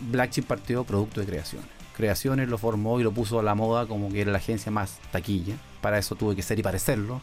Blackchip 0.00 0.46
partió 0.46 0.84
producto 0.84 1.20
de 1.20 1.26
creaciones. 1.26 1.75
Creaciones 1.96 2.48
lo 2.48 2.58
formó 2.58 3.00
y 3.00 3.02
lo 3.02 3.12
puso 3.12 3.38
a 3.38 3.42
la 3.42 3.54
moda 3.54 3.86
como 3.86 4.10
que 4.10 4.20
era 4.20 4.30
la 4.30 4.38
agencia 4.38 4.70
más 4.70 4.98
taquilla 5.10 5.56
para 5.86 5.98
eso 5.98 6.16
tuve 6.16 6.34
que 6.34 6.42
ser 6.42 6.58
y 6.58 6.64
parecerlo. 6.64 7.20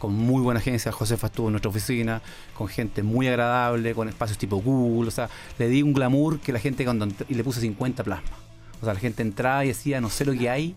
Con 0.00 0.12
muy 0.12 0.42
buena 0.42 0.58
agencia, 0.58 0.90
Josefa 0.90 1.28
estuvo 1.28 1.46
en 1.46 1.52
nuestra 1.52 1.70
oficina, 1.70 2.20
con 2.52 2.66
gente 2.66 3.04
muy 3.04 3.28
agradable, 3.28 3.94
con 3.94 4.08
espacios 4.08 4.38
tipo 4.38 4.56
Google, 4.56 5.06
o 5.06 5.10
sea, 5.12 5.30
le 5.56 5.68
di 5.68 5.82
un 5.82 5.92
glamour 5.92 6.40
que 6.40 6.52
la 6.52 6.58
gente 6.58 6.82
cuando 6.84 7.06
y 7.28 7.34
le 7.34 7.44
puse 7.44 7.60
50 7.60 8.02
plasmas. 8.02 8.32
O 8.80 8.84
sea, 8.84 8.94
la 8.94 8.98
gente 8.98 9.22
entraba 9.22 9.64
y 9.64 9.68
decía, 9.68 10.00
no 10.00 10.10
sé 10.10 10.24
lo 10.24 10.32
que 10.32 10.50
hay. 10.50 10.74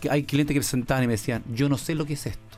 Que 0.00 0.10
hay 0.10 0.22
clientes 0.22 0.54
que 0.54 0.60
presentaban 0.60 1.04
y 1.04 1.06
me 1.06 1.12
decían, 1.12 1.44
yo 1.52 1.68
no 1.68 1.76
sé 1.76 1.94
lo 1.94 2.06
que 2.06 2.14
es 2.14 2.24
esto, 2.24 2.56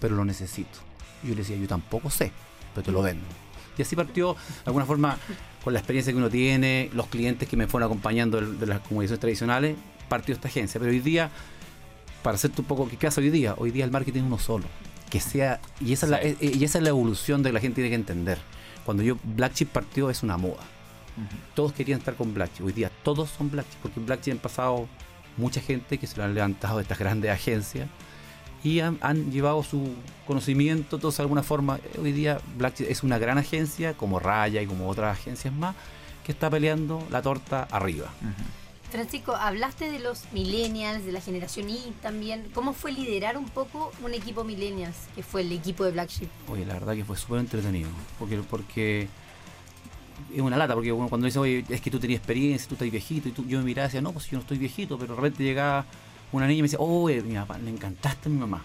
pero 0.00 0.16
lo 0.16 0.24
necesito. 0.24 0.78
Y 1.22 1.26
yo 1.26 1.34
le 1.34 1.42
decía, 1.42 1.58
yo 1.58 1.68
tampoco 1.68 2.08
sé, 2.08 2.32
pero 2.74 2.86
te 2.86 2.90
lo 2.90 3.02
vendo. 3.02 3.26
Y 3.76 3.82
así 3.82 3.94
partió, 3.94 4.32
de 4.32 4.62
alguna 4.64 4.86
forma, 4.86 5.18
con 5.66 5.72
la 5.72 5.80
experiencia 5.80 6.12
que 6.12 6.16
uno 6.16 6.30
tiene, 6.30 6.90
los 6.92 7.08
clientes 7.08 7.48
que 7.48 7.56
me 7.56 7.66
fueron 7.66 7.88
acompañando 7.88 8.40
de, 8.40 8.56
de 8.56 8.66
las 8.66 8.78
comunicaciones 8.82 9.18
tradicionales, 9.18 9.76
partió 10.08 10.32
esta 10.32 10.46
agencia. 10.46 10.78
Pero 10.78 10.92
hoy 10.92 11.00
día 11.00 11.28
para 12.22 12.36
hacerte 12.36 12.60
un 12.60 12.68
poco, 12.68 12.88
¿qué 12.88 13.04
hace 13.08 13.20
hoy 13.20 13.30
día? 13.30 13.56
Hoy 13.58 13.72
día 13.72 13.84
el 13.84 13.90
marketing 13.90 14.20
es 14.20 14.26
uno 14.26 14.38
solo. 14.38 14.64
Que 15.10 15.18
sea, 15.18 15.60
y 15.80 15.92
esa, 15.92 16.06
es 16.06 16.10
la, 16.10 16.22
eh, 16.22 16.36
y 16.40 16.62
esa 16.62 16.78
es 16.78 16.84
la 16.84 16.90
evolución 16.90 17.42
de 17.42 17.48
que 17.48 17.54
la 17.54 17.58
gente 17.58 17.74
tiene 17.74 17.88
que 17.88 17.96
entender. 17.96 18.38
Cuando 18.84 19.02
yo 19.02 19.18
Black 19.24 19.54
Chip 19.54 19.70
partió 19.70 20.08
es 20.08 20.22
una 20.22 20.36
moda. 20.36 20.62
Todos 21.56 21.72
querían 21.72 21.98
estar 21.98 22.14
con 22.14 22.32
Black 22.32 22.52
Chip. 22.54 22.66
Hoy 22.66 22.72
día 22.72 22.92
todos 23.02 23.30
son 23.30 23.50
Black 23.50 23.68
Chip, 23.68 23.80
porque 23.82 23.98
Black 23.98 24.20
Chip 24.20 24.34
han 24.34 24.38
pasado 24.38 24.86
mucha 25.36 25.60
gente 25.60 25.98
que 25.98 26.06
se 26.06 26.16
lo 26.16 26.22
han 26.22 26.32
levantado 26.32 26.76
de 26.76 26.82
estas 26.82 27.00
grandes 27.00 27.32
agencias 27.32 27.88
y 28.66 28.80
han, 28.80 29.30
llevado 29.30 29.62
su 29.62 29.94
conocimiento, 30.26 30.98
todos 30.98 31.16
de 31.16 31.22
alguna 31.22 31.44
forma. 31.44 31.78
Hoy 32.02 32.10
día 32.10 32.40
Black 32.58 32.80
es 32.80 33.04
una 33.04 33.16
gran 33.16 33.38
agencia, 33.38 33.94
como 33.94 34.18
Raya 34.18 34.60
y 34.60 34.66
como 34.66 34.88
otras 34.88 35.16
agencias 35.16 35.54
más, 35.54 35.76
que 36.24 36.32
está 36.32 36.50
peleando 36.50 37.00
la 37.12 37.22
torta 37.22 37.68
arriba. 37.70 38.10
Francisco, 38.90 39.36
hablaste 39.36 39.88
de 39.88 40.00
los 40.00 40.24
millennials, 40.32 41.06
de 41.06 41.12
la 41.12 41.20
generación 41.20 41.70
Y 41.70 41.92
también. 42.02 42.48
¿Cómo 42.54 42.72
fue 42.72 42.90
liderar 42.90 43.36
un 43.36 43.48
poco 43.48 43.92
un 44.02 44.14
equipo 44.14 44.42
millennials, 44.42 44.96
que 45.14 45.22
fue 45.22 45.42
el 45.42 45.52
equipo 45.52 45.84
de 45.84 45.92
Black 45.92 46.10
Sheep? 46.10 46.30
Oye, 46.48 46.66
la 46.66 46.74
verdad 46.74 46.96
que 46.96 47.04
fue 47.04 47.16
súper 47.16 47.38
entretenido, 47.38 47.88
porque, 48.18 48.38
porque 48.38 49.08
es 50.34 50.40
una 50.40 50.56
lata, 50.56 50.74
porque 50.74 50.92
cuando 50.92 51.26
dice, 51.26 51.38
oye, 51.38 51.64
es 51.68 51.80
que 51.80 51.90
tú 51.92 52.00
tenías 52.00 52.18
experiencia, 52.18 52.66
tú 52.66 52.74
estás 52.74 52.90
viejito, 52.90 53.28
y 53.28 53.32
yo 53.48 53.58
me 53.58 53.64
miraba 53.64 53.86
y 53.86 53.88
decía, 53.90 54.00
no, 54.00 54.10
pues 54.10 54.28
yo 54.28 54.38
no 54.38 54.40
estoy 54.40 54.58
viejito, 54.58 54.98
pero 54.98 55.14
de 55.14 55.20
repente 55.20 55.44
llegaba 55.44 55.86
una 56.32 56.46
niña 56.46 56.62
me 56.62 56.68
decía, 56.68 56.78
oh, 56.80 57.06
mi 57.08 57.34
papá, 57.34 57.58
le 57.58 57.70
encantaste 57.70 58.28
a 58.28 58.32
mi 58.32 58.38
mamá. 58.38 58.64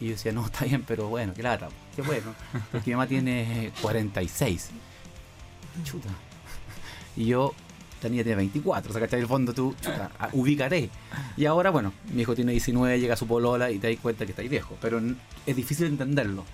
Y 0.00 0.06
yo 0.06 0.10
decía, 0.12 0.32
no, 0.32 0.46
está 0.46 0.64
bien, 0.64 0.84
pero 0.86 1.08
bueno, 1.08 1.34
qué 1.34 1.42
lata, 1.42 1.68
qué 1.96 2.02
bueno, 2.02 2.34
porque 2.70 2.90
mi 2.90 2.94
mamá 2.94 3.06
tiene 3.06 3.72
46. 3.82 4.70
Chuta. 5.84 6.10
Y 7.16 7.26
yo 7.26 7.54
tenía, 8.00 8.22
tenía 8.22 8.36
24, 8.36 8.90
o 8.90 8.94
sea, 8.94 9.18
el 9.18 9.26
fondo 9.26 9.52
tú 9.52 9.74
ubicaré. 10.32 10.90
Y 11.36 11.46
ahora, 11.46 11.70
bueno, 11.70 11.92
mi 12.12 12.22
hijo 12.22 12.34
tiene 12.34 12.52
19, 12.52 13.00
llega 13.00 13.14
a 13.14 13.16
su 13.16 13.26
polola 13.26 13.70
y 13.70 13.78
te 13.78 13.90
das 13.90 14.00
cuenta 14.00 14.24
que 14.24 14.32
estáis 14.32 14.50
viejo, 14.50 14.76
pero 14.80 15.00
es 15.46 15.56
difícil 15.56 15.86
entenderlo. 15.86 16.44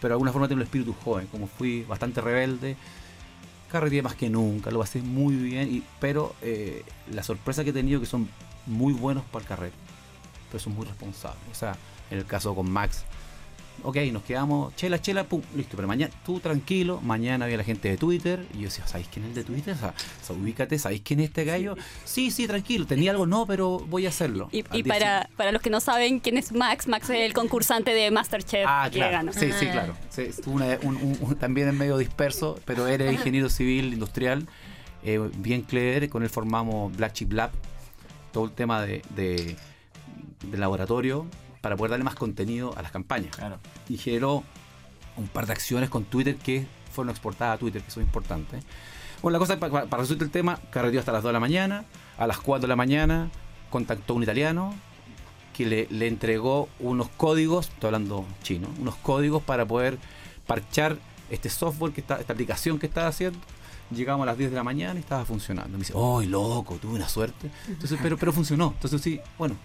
Pero 0.00 0.12
de 0.12 0.14
alguna 0.14 0.32
forma 0.32 0.46
tengo 0.48 0.60
el 0.60 0.66
espíritu 0.66 0.94
joven, 1.04 1.26
como 1.28 1.46
fui 1.46 1.82
bastante 1.82 2.20
rebelde, 2.20 2.76
carreteé 3.70 4.02
más 4.02 4.14
que 4.14 4.28
nunca, 4.28 4.70
lo 4.70 4.80
pasé 4.80 5.00
muy 5.00 5.34
bien, 5.34 5.74
y, 5.74 5.82
pero 6.00 6.34
eh, 6.42 6.84
la 7.12 7.22
sorpresa 7.22 7.64
que 7.64 7.70
he 7.70 7.72
tenido 7.72 8.00
que 8.00 8.06
son 8.06 8.28
muy 8.66 8.92
buenos 8.92 9.24
para 9.24 9.42
el 9.42 9.48
carrete, 9.48 9.76
pero 10.50 10.62
son 10.62 10.74
muy 10.74 10.86
responsables. 10.86 11.40
O 11.50 11.54
sea, 11.54 11.76
en 12.10 12.18
el 12.18 12.24
caso 12.26 12.54
con 12.54 12.70
Max, 12.70 13.04
ok, 13.82 13.96
nos 14.12 14.22
quedamos, 14.22 14.74
chela, 14.76 15.00
chela, 15.00 15.24
pum, 15.24 15.42
listo. 15.54 15.76
Pero 15.76 15.86
mañana, 15.86 16.12
tú 16.24 16.40
tranquilo, 16.40 17.00
mañana 17.02 17.44
había 17.44 17.56
la 17.58 17.64
gente 17.64 17.88
de 17.88 17.96
Twitter. 17.96 18.46
Y 18.54 18.58
yo 18.58 18.62
decía, 18.64 18.86
¿sabéis 18.86 19.08
quién 19.12 19.24
es 19.24 19.28
el 19.30 19.34
de 19.36 19.44
Twitter? 19.44 19.74
O 19.74 19.78
sea, 19.78 19.88
o 20.22 20.24
sea, 20.26 20.36
ubícate, 20.36 20.78
¿sabéis 20.78 21.02
quién 21.04 21.20
es 21.20 21.26
este 21.26 21.44
gallo? 21.44 21.76
Sí, 22.04 22.30
sí, 22.30 22.46
tranquilo, 22.46 22.86
tenía 22.86 23.10
algo, 23.10 23.26
no, 23.26 23.44
pero 23.46 23.78
voy 23.80 24.06
a 24.06 24.08
hacerlo. 24.08 24.48
Y, 24.52 24.62
para, 24.84 25.28
para 25.36 25.52
los 25.52 25.60
que 25.62 25.70
no 25.70 25.80
saben 25.80 26.20
quién 26.20 26.36
es 26.38 26.52
Max, 26.52 26.88
Max 26.88 27.10
es 27.10 27.20
el 27.20 27.32
concursante 27.34 27.92
de 27.92 28.10
Masterchef 28.10 28.64
Ah, 28.66 28.88
que 28.90 28.98
claro. 28.98 29.12
ganó. 29.12 29.32
Sí, 29.32 29.50
sí, 29.58 29.66
claro. 29.66 29.94
Sí, 30.10 30.22
estuvo 30.22 30.54
una- 30.54 30.78
un- 30.82 30.96
un- 30.96 31.18
un- 31.20 31.36
también 31.36 31.68
en 31.68 31.76
medio 31.76 31.98
disperso, 31.98 32.58
pero 32.64 32.86
era 32.88 33.10
ingeniero 33.12 33.48
civil 33.50 33.92
industrial, 33.92 34.46
eh, 35.04 35.20
bien 35.36 35.62
clever. 35.62 36.08
Con 36.08 36.22
él 36.22 36.30
formamos 36.30 36.96
Black 36.96 37.12
Chip 37.12 37.32
Lab, 37.32 37.50
todo 38.36 38.44
el 38.44 38.52
tema 38.52 38.82
de, 38.82 39.00
de- 39.16 39.56
de 40.50 40.58
laboratorio 40.58 41.24
para 41.62 41.74
poder 41.74 41.92
darle 41.92 42.04
más 42.04 42.16
contenido 42.16 42.74
a 42.76 42.82
las 42.82 42.92
campañas. 42.92 43.34
Claro. 43.34 43.58
Y 43.88 43.96
generó 43.96 44.44
un 45.16 45.26
par 45.28 45.46
de 45.46 45.54
acciones 45.54 45.88
con 45.88 46.04
Twitter 46.04 46.36
que 46.36 46.66
fueron 46.92 47.08
exportadas 47.10 47.54
a 47.56 47.58
Twitter, 47.58 47.80
que 47.80 47.90
son 47.90 48.02
importantes. 48.02 48.62
Bueno, 49.22 49.32
la 49.32 49.38
cosa, 49.38 49.58
pa- 49.58 49.70
pa- 49.70 49.86
para, 49.86 50.02
resolver 50.02 50.24
el 50.24 50.30
tema, 50.30 50.60
carreteó 50.70 51.00
hasta 51.00 51.12
las 51.12 51.22
2 51.22 51.30
de 51.30 51.32
la 51.32 51.40
mañana. 51.40 51.86
A 52.18 52.26
las 52.26 52.38
4 52.38 52.60
de 52.60 52.68
la 52.68 52.76
mañana 52.76 53.30
contactó 53.70 54.12
un 54.12 54.22
italiano 54.22 54.74
que 55.54 55.64
le, 55.64 55.86
le 55.90 56.06
entregó 56.06 56.68
unos 56.78 57.08
códigos, 57.16 57.68
estoy 57.70 57.88
hablando 57.88 58.26
chino, 58.42 58.68
unos 58.78 58.96
códigos 58.96 59.42
para 59.42 59.64
poder 59.64 59.96
parchar 60.46 60.98
este 61.30 61.48
software, 61.48 61.94
que 61.94 62.02
está, 62.02 62.16
esta 62.20 62.34
aplicación 62.34 62.78
que 62.78 62.84
estaba 62.86 63.06
haciendo. 63.08 63.38
Llegamos 63.90 64.24
a 64.24 64.26
las 64.26 64.38
10 64.38 64.50
de 64.50 64.56
la 64.56 64.64
mañana 64.64 64.94
y 64.94 65.02
estaba 65.02 65.24
funcionando. 65.24 65.70
Me 65.72 65.78
dice, 65.78 65.94
¡ay, 65.96 66.26
loco! 66.26 66.76
Tuve 66.76 66.94
una 66.94 67.08
suerte. 67.08 67.50
Entonces, 67.68 67.98
pero, 68.02 68.16
pero 68.16 68.32
funcionó. 68.32 68.72
Entonces, 68.74 69.00
sí, 69.00 69.20
bueno, 69.38 69.56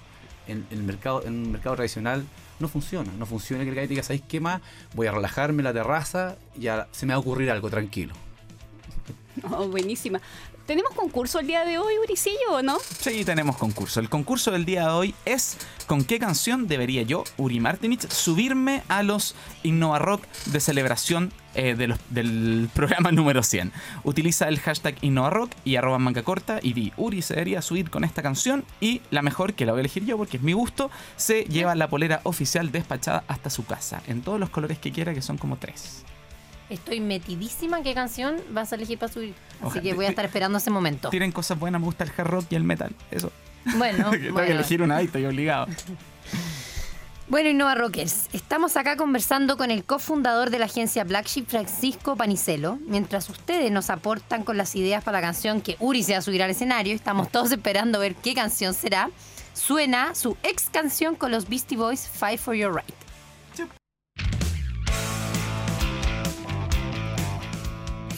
en, 0.47 0.65
en 0.69 0.77
el 0.77 0.83
mercado, 0.83 1.23
en 1.25 1.43
el 1.43 1.49
mercado 1.49 1.75
tradicional 1.75 2.25
no 2.59 2.67
funciona. 2.67 3.11
No 3.17 3.25
funciona 3.25 3.63
que 3.63 3.69
el 3.69 3.75
gallo 3.75 3.87
diga, 3.87 4.03
¿sabéis 4.03 4.23
qué 4.27 4.39
más? 4.39 4.61
Voy 4.93 5.07
a 5.07 5.11
relajarme 5.11 5.61
en 5.61 5.65
la 5.65 5.73
terraza 5.73 6.37
y 6.55 6.61
ya 6.61 6.87
se 6.91 7.05
me 7.05 7.13
va 7.13 7.17
a 7.17 7.19
ocurrir 7.19 7.51
algo 7.51 7.69
tranquilo. 7.69 8.13
Oh, 9.49 9.65
buenísima. 9.69 10.19
¿Tenemos 10.65 10.93
concurso 10.93 11.39
el 11.39 11.47
día 11.47 11.65
de 11.65 11.77
hoy, 11.77 11.93
Uricillo, 12.03 12.51
o 12.51 12.61
no? 12.61 12.77
Sí, 12.79 13.25
tenemos 13.25 13.57
concurso. 13.57 13.99
El 13.99 14.09
concurso 14.09 14.51
del 14.51 14.65
día 14.65 14.83
de 14.83 14.91
hoy 14.91 15.15
es 15.25 15.57
¿con 15.87 16.03
qué 16.03 16.19
canción 16.19 16.67
debería 16.67 17.01
yo, 17.01 17.23
Uri 17.37 17.59
Martinich, 17.59 18.07
subirme 18.09 18.83
a 18.87 19.03
los 19.03 19.35
Innova 19.63 19.99
Rock 19.99 20.25
de 20.45 20.59
celebración 20.59 21.33
eh, 21.55 21.75
de 21.75 21.87
los- 21.87 21.99
del 22.09 22.69
programa 22.73 23.11
número 23.11 23.43
100? 23.43 23.71
Utiliza 24.03 24.47
el 24.47 24.59
hashtag 24.59 24.95
Innova 25.01 25.29
Rock 25.29 25.51
y 25.65 25.75
arroba 25.75 25.97
manga 25.99 26.23
corta 26.23 26.59
y 26.61 26.73
di 26.73 26.93
Uri 26.97 27.21
se 27.21 27.33
debería 27.35 27.61
subir 27.61 27.89
con 27.89 28.03
esta 28.03 28.21
canción 28.21 28.63
y 28.79 29.01
la 29.11 29.21
mejor, 29.21 29.53
que 29.53 29.65
la 29.65 29.71
voy 29.71 29.79
a 29.79 29.81
elegir 29.81 30.05
yo 30.05 30.17
porque 30.17 30.37
es 30.37 30.43
mi 30.43 30.53
gusto, 30.53 30.89
se 31.15 31.43
lleva 31.45 31.75
la 31.75 31.89
polera 31.89 32.21
oficial 32.23 32.71
despachada 32.71 33.23
hasta 33.27 33.49
su 33.49 33.65
casa 33.65 34.01
en 34.07 34.21
todos 34.21 34.39
los 34.39 34.49
colores 34.49 34.77
que 34.79 34.91
quiera, 34.91 35.13
que 35.13 35.21
son 35.21 35.37
como 35.37 35.57
tres. 35.57 36.03
Estoy 36.69 37.01
metidísima 37.01 37.83
qué 37.83 37.93
canción 37.93 38.37
vas 38.51 38.71
a 38.71 38.75
elegir 38.75 38.97
para 38.97 39.11
subir. 39.11 39.33
Así 39.55 39.65
Ojalá. 39.65 39.81
que 39.81 39.93
voy 39.93 40.05
a 40.05 40.09
estar 40.09 40.23
esperando 40.23 40.57
ese 40.57 40.69
momento. 40.71 41.09
Tienen 41.09 41.33
cosas 41.33 41.59
buenas, 41.59 41.81
me 41.81 41.85
gusta 41.85 42.05
el 42.05 42.11
hard 42.15 42.27
rock 42.27 42.45
y 42.51 42.55
el 42.55 42.63
metal. 42.63 42.95
Eso. 43.11 43.29
Bueno, 43.77 44.09
Tengo 44.11 44.37
que 44.37 44.51
elegir 44.51 44.81
una 44.81 44.95
ahí, 44.97 45.05
estoy 45.07 45.25
obligado. 45.25 45.67
Bueno, 47.31 47.47
Innova 47.47 47.75
Rockers, 47.75 48.27
estamos 48.33 48.75
acá 48.75 48.97
conversando 48.97 49.55
con 49.55 49.71
el 49.71 49.85
cofundador 49.85 50.49
de 50.49 50.59
la 50.59 50.65
agencia 50.65 51.05
Black 51.05 51.27
Sheep, 51.27 51.47
Francisco 51.47 52.17
Panicelo. 52.17 52.77
Mientras 52.87 53.29
ustedes 53.29 53.71
nos 53.71 53.89
aportan 53.89 54.43
con 54.43 54.57
las 54.57 54.75
ideas 54.75 55.01
para 55.01 55.19
la 55.19 55.27
canción 55.27 55.61
que 55.61 55.77
Uri 55.79 56.03
se 56.03 56.11
va 56.11 56.17
a 56.17 56.21
subir 56.21 56.43
al 56.43 56.49
escenario, 56.49 56.93
estamos 56.93 57.31
todos 57.31 57.49
esperando 57.53 57.99
ver 57.99 58.15
qué 58.15 58.33
canción 58.33 58.73
será. 58.73 59.09
Suena 59.53 60.13
su 60.13 60.35
ex 60.43 60.69
canción 60.69 61.15
con 61.15 61.31
los 61.31 61.47
Beastie 61.47 61.77
Boys, 61.77 62.05
Fight 62.05 62.37
for 62.37 62.53
Your 62.53 62.75
Right. 62.75 62.93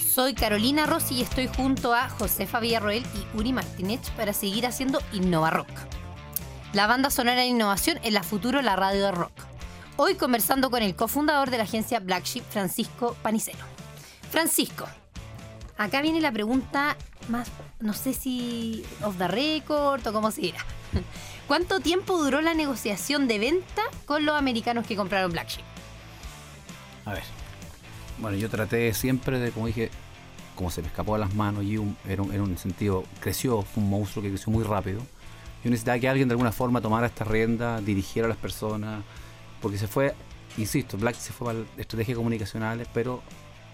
Soy 0.04 0.34
Carolina 0.34 0.88
Rossi 0.88 1.17
y 1.17 1.21
estoy 1.21 1.45
junto 1.56 1.93
a 1.93 2.10
Josefa 2.10 2.60
Villarroel 2.60 3.04
y 3.04 3.38
Uri 3.38 3.54
Martínez 3.54 4.10
para 4.17 4.34
seguir 4.34 4.65
haciendo 4.65 5.04
Innova 5.12 5.52
Rock 5.52 5.69
la 6.73 6.88
banda 6.88 7.12
sonora 7.12 7.41
de 7.41 7.45
innovación 7.45 7.99
en 8.03 8.15
la 8.15 8.23
futuro 8.23 8.62
la 8.63 8.75
radio 8.75 9.05
de 9.05 9.12
rock. 9.12 9.31
Hoy 9.95 10.15
conversando 10.15 10.71
con 10.71 10.81
el 10.81 10.95
cofundador 10.95 11.51
de 11.51 11.57
la 11.57 11.65
agencia 11.65 11.99
Black 11.99 12.25
Sheep, 12.25 12.43
Francisco 12.49 13.15
Panicelo. 13.21 13.63
Francisco, 14.31 14.88
acá 15.77 16.01
viene 16.01 16.19
la 16.19 16.31
pregunta 16.31 16.97
más, 17.29 17.51
no 17.79 17.93
sé 17.93 18.13
si 18.13 18.83
off 19.03 19.17
the 19.19 19.27
record 19.27 20.05
o 20.07 20.13
cómo 20.13 20.31
se 20.31 20.41
dirá. 20.41 20.65
¿Cuánto 21.47 21.79
tiempo 21.79 22.17
duró 22.17 22.41
la 22.41 22.55
negociación 22.55 23.27
de 23.27 23.38
venta 23.38 23.83
con 24.05 24.25
los 24.25 24.36
americanos 24.36 24.88
que 24.88 24.95
compraron 24.95 25.31
Black 25.31 25.49
Sheep? 25.49 25.65
A 27.05 27.13
ver. 27.13 27.23
Bueno, 28.17 28.36
yo 28.38 28.49
traté 28.49 28.91
siempre 28.95 29.38
de, 29.38 29.51
como 29.51 29.67
dije, 29.67 29.91
como 30.55 30.71
se 30.71 30.81
me 30.81 30.88
escapó 30.88 31.13
de 31.13 31.19
las 31.19 31.36
manos 31.36 31.63
y 31.65 31.75
era, 32.09 32.21
un, 32.23 32.33
era 32.33 32.41
un 32.41 32.57
sentido, 32.57 33.03
creció, 33.19 33.62
fue 33.62 33.83
un 33.83 33.91
monstruo 33.91 34.23
que 34.23 34.29
creció 34.29 34.51
muy 34.51 34.63
rápido. 34.63 35.01
Yo 35.63 35.69
necesitaba 35.69 35.97
que 35.99 36.10
alguien 36.10 36.28
de 36.28 36.34
alguna 36.34 36.52
forma 36.52 36.82
tomara 36.82 37.08
esta 37.08 37.23
rienda, 37.23 37.80
dirigiera 37.82 38.26
a 38.26 38.30
las 38.30 38.38
personas, 38.38 39.04
porque 39.62 39.78
se 39.78 39.88
fue, 39.88 40.13
insisto, 40.58 40.97
Black 40.97 41.15
se 41.15 41.32
fue 41.32 41.54
para 41.54 41.60
estrategias 41.78 42.17
comunicacionales, 42.17 42.88
pero 42.93 43.21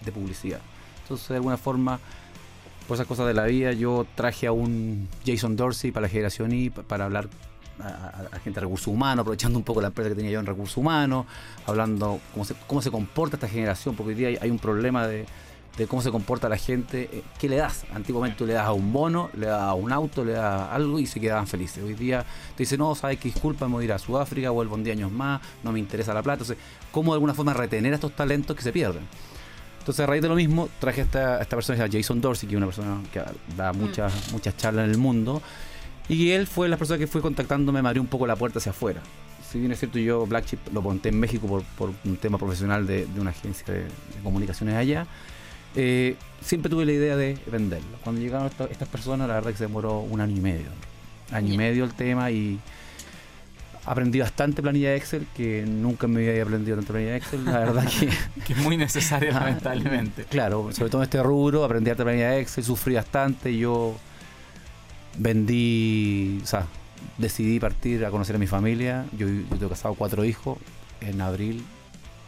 de 0.04 0.12
publicidad. 0.12 0.60
Entonces, 1.02 1.28
de 1.28 1.36
alguna 1.36 1.56
forma, 1.56 1.98
por 2.86 2.94
esas 2.94 3.06
cosas 3.06 3.26
de 3.26 3.34
la 3.34 3.44
vida, 3.44 3.72
yo 3.72 4.06
traje 4.14 4.46
a 4.46 4.52
un 4.52 5.08
Jason 5.26 5.56
Dorsey 5.56 5.90
para 5.90 6.06
la 6.06 6.08
generación 6.08 6.52
Y 6.52 6.70
pa- 6.70 6.82
para 6.82 7.04
hablar 7.06 7.28
a, 7.80 8.38
gente 8.44 8.60
de 8.60 8.66
recursos 8.66 8.88
humanos, 8.88 9.22
aprovechando 9.22 9.58
un 9.58 9.64
poco 9.64 9.80
la 9.80 9.88
empresa 9.88 10.10
que 10.10 10.14
tenía 10.16 10.30
yo 10.32 10.40
en 10.40 10.46
recursos 10.46 10.76
humanos, 10.76 11.26
hablando 11.66 12.20
cómo 12.66 12.82
se, 12.82 12.90
comporta 12.90 13.36
esta 13.36 13.48
generación, 13.48 13.96
porque 13.96 14.10
hoy 14.10 14.14
día 14.14 14.38
hay 14.40 14.50
un 14.50 14.58
problema 14.58 15.06
de, 15.06 15.26
de 15.76 15.86
cómo 15.86 16.02
se 16.02 16.10
comporta 16.10 16.48
la 16.48 16.56
gente. 16.56 17.08
eh, 17.12 17.22
¿Qué 17.38 17.48
le 17.48 17.56
das? 17.56 17.84
Antiguamente 17.94 18.36
tú 18.38 18.46
le 18.46 18.52
das 18.54 18.66
a 18.66 18.72
un 18.72 18.92
bono, 18.92 19.30
le 19.36 19.46
das 19.46 19.62
a 19.62 19.74
un 19.74 19.92
auto, 19.92 20.24
le 20.24 20.32
das 20.32 20.68
algo 20.70 20.98
y 20.98 21.06
se 21.06 21.20
quedaban 21.20 21.46
felices. 21.46 21.82
Hoy 21.82 21.94
día 21.94 22.24
te 22.56 22.64
dicen, 22.64 22.78
no, 22.78 22.94
sabes 22.94 23.18
que 23.18 23.28
disculpa, 23.30 23.66
me 23.66 23.74
voy 23.74 23.82
a 23.82 23.86
ir 23.86 23.92
a 23.92 23.98
Sudáfrica, 23.98 24.50
vuelvo 24.50 24.76
en 24.76 24.84
10 24.84 24.96
años 24.96 25.12
más, 25.12 25.40
no 25.62 25.72
me 25.72 25.78
interesa 25.78 26.12
la 26.12 26.22
plata. 26.22 26.42
Entonces, 26.42 26.58
¿cómo 26.90 27.12
de 27.12 27.16
alguna 27.16 27.34
forma 27.34 27.54
retener 27.54 27.92
a 27.92 27.96
estos 27.96 28.14
talentos 28.14 28.56
que 28.56 28.62
se 28.62 28.72
pierden? 28.72 29.02
Entonces, 29.78 30.02
a 30.02 30.06
raíz 30.06 30.20
de 30.20 30.28
lo 30.28 30.34
mismo, 30.34 30.68
traje 30.78 31.00
a 31.00 31.04
esta, 31.04 31.36
a 31.36 31.42
esta 31.42 31.56
persona, 31.56 31.78
llama 31.78 31.90
Jason 31.90 32.20
Dorsey, 32.20 32.48
que 32.48 32.54
es 32.54 32.58
una 32.58 32.66
persona 32.66 33.00
que 33.12 33.22
da 33.56 33.72
muchas, 33.72 34.32
muchas 34.32 34.56
charlas 34.56 34.84
en 34.84 34.90
el 34.90 34.98
mundo. 34.98 35.40
Y 36.08 36.32
él 36.32 36.46
fue 36.46 36.68
la 36.68 36.76
persona 36.76 36.98
que 36.98 37.06
fue 37.06 37.22
contactándome, 37.22 37.80
me 37.80 37.88
abrió 37.88 38.02
un 38.02 38.08
poco 38.08 38.26
la 38.26 38.36
puerta 38.36 38.58
hacia 38.58 38.70
afuera. 38.70 39.00
Si 39.50 39.58
bien 39.58 39.72
es 39.72 39.78
cierto, 39.78 39.98
yo 39.98 40.26
Black 40.26 40.44
Chip 40.44 40.60
lo 40.72 40.82
monté 40.82 41.08
en 41.08 41.18
México 41.18 41.46
por, 41.46 41.62
por 41.62 41.92
un 42.04 42.16
tema 42.18 42.36
profesional 42.36 42.86
de, 42.86 43.06
de 43.06 43.20
una 43.20 43.30
agencia 43.30 43.72
de, 43.72 43.84
de 43.84 44.22
comunicaciones 44.22 44.76
allá, 44.76 45.06
eh, 45.76 46.16
siempre 46.40 46.70
tuve 46.70 46.84
la 46.86 46.92
idea 46.92 47.16
de 47.16 47.38
venderlo. 47.50 47.98
Cuando 48.02 48.20
llegaron 48.20 48.46
esta- 48.46 48.64
estas 48.66 48.88
personas, 48.88 49.28
la 49.28 49.34
verdad 49.34 49.50
que 49.52 49.56
se 49.58 49.64
demoró 49.64 50.00
un 50.00 50.20
año 50.20 50.36
y 50.36 50.40
medio. 50.40 50.66
Año 51.32 51.54
y 51.54 51.56
medio 51.56 51.84
el 51.84 51.94
tema 51.94 52.30
y 52.30 52.58
aprendí 53.86 54.18
bastante 54.20 54.60
planilla 54.62 54.90
de 54.90 54.96
Excel, 54.96 55.26
que 55.36 55.64
nunca 55.66 56.06
me 56.06 56.28
había 56.28 56.42
aprendido 56.42 56.76
tanta 56.76 56.92
planilla 56.92 57.12
de 57.12 57.16
Excel. 57.18 57.44
La 57.44 57.58
verdad 57.60 57.86
que... 57.88 58.08
Que 58.46 58.52
es 58.52 58.58
muy 58.58 58.76
necesario, 58.76 59.32
lamentablemente. 59.32 60.24
Claro, 60.24 60.70
sobre 60.72 60.90
todo 60.90 61.02
en 61.02 61.04
este 61.04 61.22
rubro, 61.22 61.64
aprendí 61.64 61.90
harta 61.90 62.04
planilla 62.04 62.30
de 62.32 62.40
Excel, 62.40 62.64
sufrí 62.64 62.94
bastante. 62.94 63.56
Yo 63.56 63.96
vendí, 65.18 66.40
o 66.42 66.46
sea, 66.46 66.66
decidí 67.18 67.58
partir 67.60 68.04
a 68.04 68.10
conocer 68.10 68.36
a 68.36 68.38
mi 68.38 68.46
familia. 68.46 69.06
Yo, 69.16 69.26
yo 69.28 69.42
tengo 69.56 69.68
casado 69.68 69.94
cuatro 69.94 70.24
hijos. 70.24 70.58
En 71.00 71.20
abril 71.20 71.64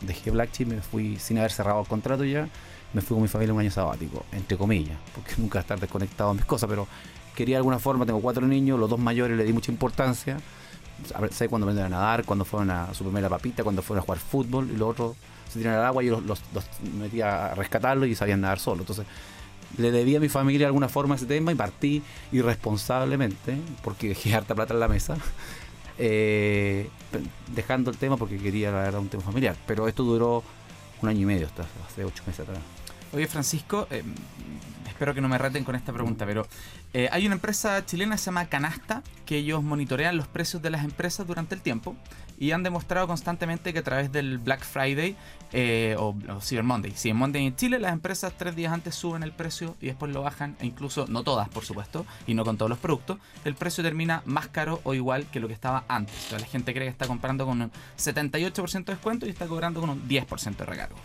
dejé 0.00 0.31
Black 0.31 0.50
Chip, 0.52 0.68
me 0.68 0.81
fui 0.81 1.16
sin 1.18 1.38
haber 1.38 1.52
cerrado 1.52 1.81
el 1.81 1.87
contrato 1.87 2.24
ya. 2.24 2.48
Me 2.94 3.00
fui 3.00 3.14
con 3.14 3.22
mi 3.22 3.28
familia 3.28 3.55
un 3.55 3.61
año 3.61 3.70
sabático, 3.70 4.24
entre 4.33 4.57
comillas, 4.57 4.98
porque 5.14 5.35
nunca 5.38 5.61
estar 5.61 5.81
desconectado 5.81 6.31
a 6.31 6.35
mis 6.35 6.44
cosas, 6.44 6.68
pero 6.68 6.87
quería 7.35 7.55
de 7.55 7.59
alguna 7.59 7.78
forma, 7.78 8.05
tengo 8.07 8.20
cuatro 8.20 8.46
niños, 8.46 8.78
los 8.78 8.90
dos 8.90 8.98
mayores 8.98 9.37
le 9.37 9.44
di 9.44 9.52
mucha 9.52 9.72
importancia. 9.72 10.38
Sé 11.31 11.48
cuando 11.48 11.66
aprendieron 11.66 11.92
a 11.92 11.96
nadar, 11.96 12.24
cuando 12.24 12.44
fueron 12.44 12.70
a 12.70 12.94
su 12.94 13.02
primera 13.02 13.28
papita, 13.28 13.64
cuando 13.64 13.83
fueron 13.83 14.02
a 14.02 14.05
jugar 14.05 14.18
fútbol, 14.18 14.70
y 14.70 14.76
los 14.76 14.90
otros 14.90 15.16
se 15.52 15.59
tiraron 15.59 15.81
al 15.81 15.87
agua 15.87 16.05
y 16.05 16.09
los, 16.09 16.22
los, 16.24 16.40
metía 16.98 17.52
a 17.52 17.55
rescatarlos 17.55 18.09
y 18.09 18.14
sabían 18.14 18.40
nadar 18.40 18.59
solo. 18.59 18.83
Entonces, 18.83 19.07
le 19.78 19.90
debía 19.90 20.18
a 20.18 20.20
mi 20.20 20.28
familia 20.28 20.61
de 20.61 20.66
alguna 20.66 20.88
forma 20.88 21.14
ese 21.14 21.26
tema 21.26 21.52
y 21.52 21.55
partí 21.55 22.02
irresponsablemente, 22.31 23.57
porque 23.83 24.09
dejé 24.09 24.35
harta 24.37 24.55
plata 24.55 24.74
en 24.74 24.81
la 24.81 24.88
mesa, 24.88 25.16
eh, 25.98 26.88
dejando 27.55 27.90
el 27.90 27.96
tema 27.96 28.16
porque 28.16 28.38
quería, 28.38 28.70
la 28.70 28.83
verdad, 28.83 29.00
un 29.00 29.09
tema 29.09 29.22
familiar. 29.22 29.57
Pero 29.66 29.88
esto 29.88 30.05
duró 30.05 30.42
un 31.00 31.09
año 31.09 31.20
y 31.20 31.26
medio, 31.26 31.46
hasta 31.46 31.64
hace 31.88 32.05
ocho 32.05 32.22
meses 32.26 32.40
atrás. 32.40 32.81
Oye, 33.12 33.27
Francisco, 33.27 33.87
eh, 33.90 34.03
espero 34.88 35.12
que 35.12 35.20
no 35.20 35.29
me 35.29 35.37
reten 35.37 35.64
con 35.64 35.75
esta 35.75 35.92
pregunta, 35.92 36.25
pero 36.25 36.46
eh, 36.94 37.11
hay 37.12 37.27
una 37.27 37.35
empresa 37.35 37.85
chilena 37.85 38.14
que 38.14 38.18
se 38.18 38.27
llama 38.27 38.46
Canasta, 38.46 39.03
que 39.27 39.37
ellos 39.37 39.62
monitorean 39.62 40.16
los 40.16 40.27
precios 40.29 40.62
de 40.62 40.70
las 40.70 40.83
empresas 40.83 41.27
durante 41.27 41.55
el 41.55 41.61
tiempo 41.61 41.94
y 42.38 42.53
han 42.53 42.62
demostrado 42.62 43.07
constantemente 43.07 43.75
que 43.75 43.81
a 43.81 43.83
través 43.83 44.11
del 44.12 44.38
Black 44.38 44.64
Friday 44.64 45.14
eh, 45.52 45.96
o, 45.98 46.14
Cyber 46.40 46.64
Monday, 46.64 46.94
en 47.04 47.16
Monday 47.16 47.46
en 47.46 47.56
Chile 47.56 47.78
las 47.78 47.92
empresas 47.92 48.32
tres 48.36 48.56
días 48.56 48.72
antes 48.72 48.94
suben 48.94 49.22
el 49.22 49.32
precio 49.32 49.76
y 49.80 49.86
después 49.86 50.12
lo 50.12 50.22
bajan, 50.22 50.56
e 50.60 50.66
incluso 50.66 51.06
no 51.08 51.22
todas 51.22 51.48
por 51.48 51.64
supuesto, 51.64 52.06
y 52.26 52.34
no 52.34 52.44
con 52.44 52.56
todos 52.56 52.70
los 52.70 52.78
productos, 52.78 53.18
el 53.44 53.54
precio 53.54 53.84
termina 53.84 54.22
más 54.24 54.48
caro 54.48 54.80
o 54.84 54.94
igual 54.94 55.26
que 55.26 55.40
lo 55.40 55.48
que 55.48 55.54
estaba 55.54 55.84
antes. 55.88 56.32
O 56.32 56.38
la 56.38 56.46
gente 56.46 56.72
cree 56.72 56.86
que 56.86 56.90
está 56.90 57.06
comprando 57.06 57.46
con 57.46 57.60
un 57.60 57.70
78% 57.98 58.84
de 58.84 58.92
descuento 58.92 59.26
y 59.26 59.30
está 59.30 59.46
cobrando 59.46 59.80
con 59.80 59.90
un 59.90 60.08
10% 60.08 60.56
de 60.56 60.64
recargo. 60.64 60.96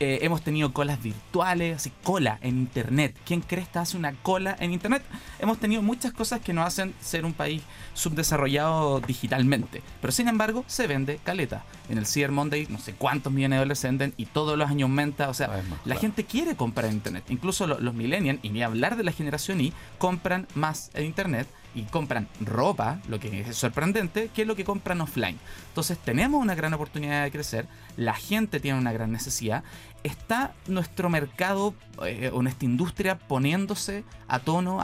Eh, 0.00 0.18
hemos 0.22 0.42
tenido 0.42 0.72
colas 0.72 1.02
virtuales, 1.02 1.76
así 1.76 1.92
cola 2.02 2.38
en 2.42 2.58
internet. 2.58 3.16
¿Quién 3.24 3.40
cree 3.40 3.66
que 3.72 3.78
hace 3.78 3.96
una 3.96 4.12
cola 4.12 4.56
en 4.58 4.72
internet? 4.72 5.02
Hemos 5.38 5.58
tenido 5.58 5.82
muchas 5.82 6.12
cosas 6.12 6.40
que 6.40 6.52
nos 6.52 6.66
hacen 6.66 6.94
ser 7.00 7.24
un 7.24 7.32
país 7.32 7.62
subdesarrollado 7.94 9.00
digitalmente. 9.00 9.82
Pero 10.00 10.12
sin 10.12 10.28
embargo, 10.28 10.64
se 10.66 10.86
vende 10.86 11.18
caleta. 11.22 11.64
En 11.88 11.98
el 11.98 12.06
Cyber 12.06 12.32
Monday, 12.32 12.66
no 12.68 12.78
sé 12.78 12.94
cuántos 12.94 13.32
millones 13.32 13.56
de 13.56 13.60
dólares 13.60 13.78
se 13.78 13.88
venden 13.98 14.14
y 14.16 14.26
todos 14.26 14.58
los 14.58 14.68
años 14.68 14.88
aumenta. 14.88 15.28
O 15.28 15.34
sea, 15.34 15.62
la 15.84 15.96
gente 15.96 16.24
quiere 16.24 16.56
comprar 16.56 16.86
en 16.86 16.94
internet. 16.94 17.24
Incluso 17.28 17.66
los, 17.66 17.80
los 17.80 17.94
millennials, 17.94 18.40
y 18.42 18.50
ni 18.50 18.62
hablar 18.62 18.96
de 18.96 19.04
la 19.04 19.12
generación 19.12 19.60
Y, 19.60 19.72
compran 19.98 20.46
más 20.54 20.90
en 20.94 21.04
internet 21.04 21.46
y 21.74 21.82
compran 21.82 22.28
ropa, 22.40 23.00
lo 23.08 23.18
que 23.18 23.40
es 23.40 23.56
sorprendente, 23.56 24.30
que 24.34 24.42
es 24.42 24.48
lo 24.48 24.56
que 24.56 24.64
compran 24.64 25.00
offline. 25.00 25.38
Entonces 25.68 25.98
tenemos 25.98 26.40
una 26.40 26.54
gran 26.54 26.72
oportunidad 26.72 27.24
de 27.24 27.30
crecer, 27.30 27.66
la 27.96 28.14
gente 28.14 28.60
tiene 28.60 28.78
una 28.78 28.92
gran 28.92 29.10
necesidad, 29.10 29.64
está 30.04 30.54
nuestro 30.66 31.10
mercado 31.10 31.74
eh, 32.04 32.30
o 32.32 32.42
nuestra 32.42 32.66
industria 32.66 33.18
poniéndose 33.18 34.04
a 34.28 34.38
tono 34.38 34.80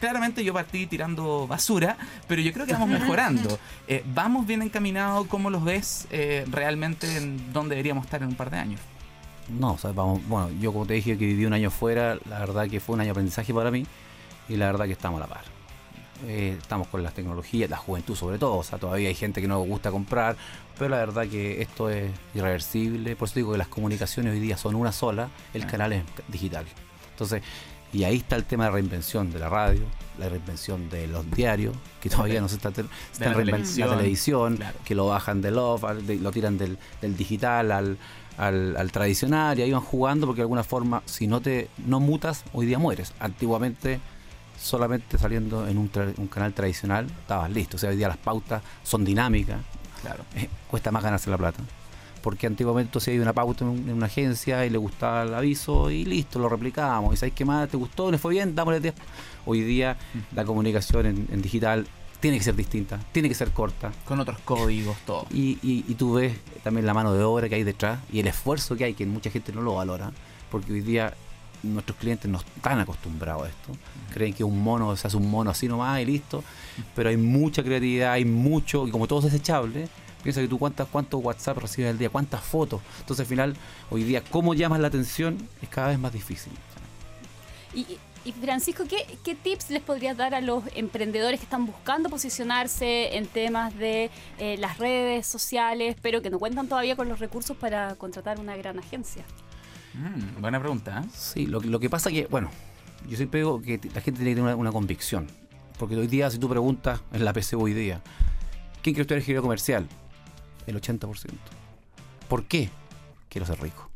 claramente 0.00 0.42
yo 0.42 0.52
partí 0.52 0.86
tirando 0.86 1.46
basura, 1.46 1.96
pero 2.26 2.40
yo 2.40 2.52
creo 2.52 2.66
que 2.66 2.72
vamos 2.72 2.88
mejorando. 2.88 3.58
Eh, 3.86 4.02
vamos 4.14 4.46
bien 4.46 4.62
encaminados, 4.62 5.26
¿cómo 5.28 5.50
los 5.50 5.62
ves 5.62 6.08
eh, 6.10 6.44
realmente 6.50 7.16
en 7.16 7.52
dónde 7.52 7.76
deberíamos 7.76 8.06
estar 8.06 8.22
en 8.22 8.28
un 8.28 8.34
par 8.34 8.50
de 8.50 8.58
años? 8.58 8.80
No, 9.48 9.72
o 9.72 9.78
sea, 9.78 9.92
vamos, 9.92 10.26
bueno, 10.26 10.50
yo 10.60 10.72
como 10.72 10.86
te 10.86 10.94
dije 10.94 11.18
que 11.18 11.26
viví 11.26 11.44
un 11.44 11.52
año 11.52 11.70
fuera, 11.70 12.16
la 12.28 12.38
verdad 12.38 12.68
que 12.68 12.80
fue 12.80 12.94
un 12.94 13.00
año 13.00 13.08
de 13.08 13.12
aprendizaje 13.12 13.52
para 13.52 13.70
mí 13.70 13.84
y 14.48 14.56
la 14.56 14.66
verdad 14.66 14.86
que 14.86 14.92
estamos 14.92 15.20
a 15.20 15.26
la 15.26 15.32
par. 15.32 15.44
Eh, 16.26 16.56
estamos 16.60 16.86
con 16.88 17.02
las 17.02 17.14
tecnologías, 17.14 17.68
la 17.70 17.78
juventud 17.78 18.14
sobre 18.14 18.38
todo, 18.38 18.56
o 18.56 18.62
sea, 18.62 18.78
todavía 18.78 19.08
hay 19.08 19.14
gente 19.14 19.40
que 19.40 19.48
no 19.48 19.58
gusta 19.60 19.90
comprar, 19.90 20.36
pero 20.78 20.90
la 20.90 20.98
verdad 20.98 21.26
que 21.26 21.62
esto 21.62 21.90
es 21.90 22.10
irreversible, 22.34 23.16
por 23.16 23.28
eso 23.28 23.36
digo 23.36 23.52
que 23.52 23.58
las 23.58 23.68
comunicaciones 23.68 24.32
hoy 24.32 24.40
día 24.40 24.56
son 24.56 24.74
una 24.74 24.92
sola, 24.92 25.28
el 25.54 25.66
canal 25.66 25.92
es 25.92 26.04
digital. 26.28 26.66
Entonces, 27.12 27.42
y 27.92 28.04
ahí 28.04 28.16
está 28.16 28.36
el 28.36 28.44
tema 28.44 28.64
de 28.64 28.70
reinvención 28.70 29.30
de 29.30 29.38
la 29.38 29.48
radio, 29.48 29.82
la 30.18 30.28
reinvención 30.28 30.88
de 30.90 31.06
los 31.06 31.28
diarios, 31.30 31.74
que 32.00 32.10
todavía 32.10 32.40
no 32.40 32.48
se 32.48 32.56
está, 32.56 32.68
están 32.68 33.34
reinventando 33.34 33.86
la 33.86 33.96
televisión, 33.96 34.58
que 34.84 34.94
lo 34.94 35.06
bajan 35.06 35.40
del 35.40 35.58
off, 35.58 35.84
lo 36.20 36.30
tiran 36.30 36.58
del, 36.58 36.78
digital 37.02 37.72
al, 37.72 37.98
al, 38.36 38.92
tradicional 38.92 39.58
y 39.58 39.62
ahí 39.62 39.72
van 39.72 39.82
jugando 39.82 40.26
porque 40.26 40.38
de 40.38 40.44
alguna 40.44 40.64
forma 40.64 41.02
si 41.04 41.26
no 41.26 41.40
te 41.40 41.68
no 41.86 42.00
mutas 42.00 42.44
hoy 42.52 42.66
día 42.66 42.78
mueres. 42.78 43.12
Antiguamente 43.18 44.00
solamente 44.60 45.18
saliendo 45.18 45.66
en 45.66 45.78
un, 45.78 45.88
canal 46.28 46.52
tradicional, 46.52 47.06
estabas 47.06 47.50
listo. 47.50 47.76
O 47.76 47.80
sea, 47.80 47.90
hoy 47.90 47.96
día 47.96 48.08
las 48.08 48.18
pautas 48.18 48.62
son 48.82 49.04
dinámicas. 49.04 49.60
Claro. 50.02 50.24
Eh, 50.34 50.48
cuesta 50.68 50.90
más 50.90 51.02
ganarse 51.02 51.30
la 51.30 51.38
plata. 51.38 51.60
Porque 52.22 52.46
antiguamente 52.46 53.00
si 53.00 53.12
hay 53.12 53.18
una 53.18 53.32
pauta 53.32 53.64
en, 53.64 53.90
una 53.90 54.06
agencia 54.06 54.64
y 54.66 54.70
le 54.70 54.78
gustaba 54.78 55.22
el 55.22 55.34
aviso 55.34 55.90
y 55.90 56.04
listo, 56.04 56.38
lo 56.38 56.48
replicábamos. 56.48 57.14
Y 57.14 57.16
sabéis 57.16 57.34
qué 57.34 57.44
más 57.44 57.68
te 57.68 57.76
gustó, 57.76 58.10
le 58.10 58.18
fue 58.18 58.32
bien, 58.32 58.54
dámosle 58.54 58.80
10. 58.80 58.94
Hoy 59.46 59.62
día 59.62 59.96
la 60.34 60.44
comunicación 60.44 61.06
en, 61.06 61.42
digital 61.42 61.86
tiene 62.20 62.36
que 62.36 62.44
ser 62.44 62.54
distinta, 62.54 62.98
tiene 63.12 63.28
que 63.28 63.34
ser 63.34 63.50
corta. 63.50 63.92
Con 64.04 64.20
otros 64.20 64.38
códigos, 64.44 64.96
todo. 65.06 65.26
Y, 65.30 65.58
y, 65.62 65.94
tú 65.94 66.14
ves 66.14 66.36
también 66.62 66.86
la 66.86 66.94
mano 66.94 67.14
de 67.14 67.24
obra 67.24 67.48
que 67.48 67.54
hay 67.54 67.64
detrás 67.64 68.00
y 68.12 68.20
el 68.20 68.26
esfuerzo 68.26 68.76
que 68.76 68.84
hay, 68.84 68.94
que 68.94 69.06
mucha 69.06 69.30
gente 69.30 69.52
no 69.52 69.62
lo 69.62 69.74
valora. 69.74 70.12
Porque 70.50 70.72
hoy 70.72 70.80
día 70.82 71.14
nuestros 71.62 71.98
clientes 71.98 72.30
no 72.30 72.38
están 72.38 72.80
acostumbrados 72.80 73.44
a 73.44 73.48
esto. 73.48 73.72
Creen 74.12 74.34
que 74.34 74.44
un 74.44 74.62
mono 74.62 74.94
se 74.96 75.06
hace 75.06 75.16
un 75.16 75.30
mono 75.30 75.50
así 75.50 75.68
nomás 75.68 76.00
y 76.00 76.04
listo. 76.04 76.42
Pero 76.94 77.08
hay 77.08 77.16
mucha 77.16 77.62
creatividad, 77.62 78.12
hay 78.12 78.24
mucho, 78.24 78.86
y 78.86 78.90
como 78.90 79.06
todo 79.06 79.20
es 79.20 79.26
desechable, 79.26 79.88
piensa 80.22 80.40
que 80.40 80.48
tú 80.48 80.58
cuántas, 80.58 80.88
cuántos 80.88 81.22
WhatsApp 81.22 81.58
recibes 81.58 81.90
al 81.90 81.98
día, 81.98 82.08
cuántas 82.08 82.42
fotos. 82.42 82.80
Entonces 83.00 83.20
al 83.20 83.26
final, 83.26 83.56
hoy 83.90 84.04
día, 84.04 84.22
cómo 84.30 84.54
llamas 84.54 84.80
la 84.80 84.88
atención 84.88 85.36
es 85.62 85.68
cada 85.68 85.88
vez 85.88 85.98
más 85.98 86.12
difícil. 86.12 86.52
Y, 87.74 88.32
Francisco, 88.32 88.84
¿qué, 88.86 89.34
tips 89.34 89.70
les 89.70 89.82
podrías 89.82 90.16
dar 90.16 90.34
a 90.34 90.40
los 90.40 90.64
emprendedores 90.74 91.40
que 91.40 91.44
están 91.44 91.64
buscando 91.64 92.10
posicionarse 92.10 93.16
en 93.16 93.26
temas 93.26 93.76
de 93.78 94.10
eh, 94.38 94.56
las 94.58 94.78
redes 94.78 95.26
sociales, 95.26 95.96
pero 96.02 96.20
que 96.20 96.28
no 96.28 96.38
cuentan 96.38 96.68
todavía 96.68 96.96
con 96.96 97.08
los 97.08 97.18
recursos 97.18 97.56
para 97.56 97.94
contratar 97.94 98.38
una 98.38 98.56
gran 98.56 98.78
agencia? 98.78 99.24
Mm, 99.94 100.40
buena 100.40 100.60
pregunta. 100.60 101.02
¿eh? 101.02 101.08
Sí, 101.14 101.46
lo, 101.46 101.80
que 101.80 101.88
pasa 101.88 102.10
que, 102.10 102.26
bueno, 102.26 102.50
yo 103.08 103.16
siempre 103.16 103.40
digo 103.40 103.62
que 103.62 103.80
la 103.94 104.00
gente 104.00 104.20
tiene 104.20 104.30
que 104.34 104.40
tener 104.40 104.54
una, 104.54 104.72
convicción. 104.72 105.26
Porque 105.78 105.96
hoy 105.96 106.06
día, 106.06 106.30
si 106.30 106.38
tú 106.38 106.48
preguntas 106.48 107.00
en 107.12 107.24
la 107.24 107.32
PC 107.32 107.56
hoy 107.56 107.72
día, 107.72 108.02
¿quién 108.82 108.94
quiere 108.94 109.02
estudiar 109.02 109.20
ingeniería 109.20 109.42
comercial? 109.42 109.88
El 110.70 110.80
80%. 110.80 111.30
¿Por 112.28 112.44
qué? 112.44 112.70
Quiero 113.28 113.46
ser 113.46 113.60
rico. 113.60 113.90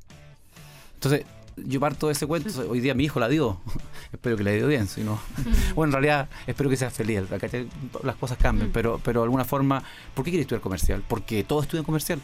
Entonces, 0.94 1.24
yo 1.56 1.80
parto 1.80 2.08
de 2.08 2.12
ese 2.12 2.26
cuento. 2.26 2.48
Hoy 2.68 2.80
día 2.80 2.94
mi 2.94 3.04
hijo 3.04 3.20
la 3.20 3.28
dio. 3.28 3.60
espero 4.12 4.36
que 4.36 4.42
le 4.42 4.56
dio 4.56 4.66
bien. 4.66 4.88
Si 4.88 5.02
no, 5.02 5.20
bueno, 5.74 5.90
en 5.90 5.92
realidad 5.92 6.28
espero 6.46 6.68
que 6.70 6.76
sea 6.76 6.90
feliz. 6.90 7.22
Las 8.02 8.16
cosas 8.16 8.38
cambian. 8.38 8.70
Pero, 8.72 9.00
pero 9.04 9.20
de 9.20 9.24
alguna 9.24 9.44
forma, 9.44 9.82
¿por 10.14 10.24
qué 10.24 10.30
quiere 10.30 10.42
estudiar 10.42 10.60
comercial? 10.60 11.02
Porque 11.06 11.44
todos 11.44 11.64
estudian 11.64 11.84
comercial. 11.84 12.20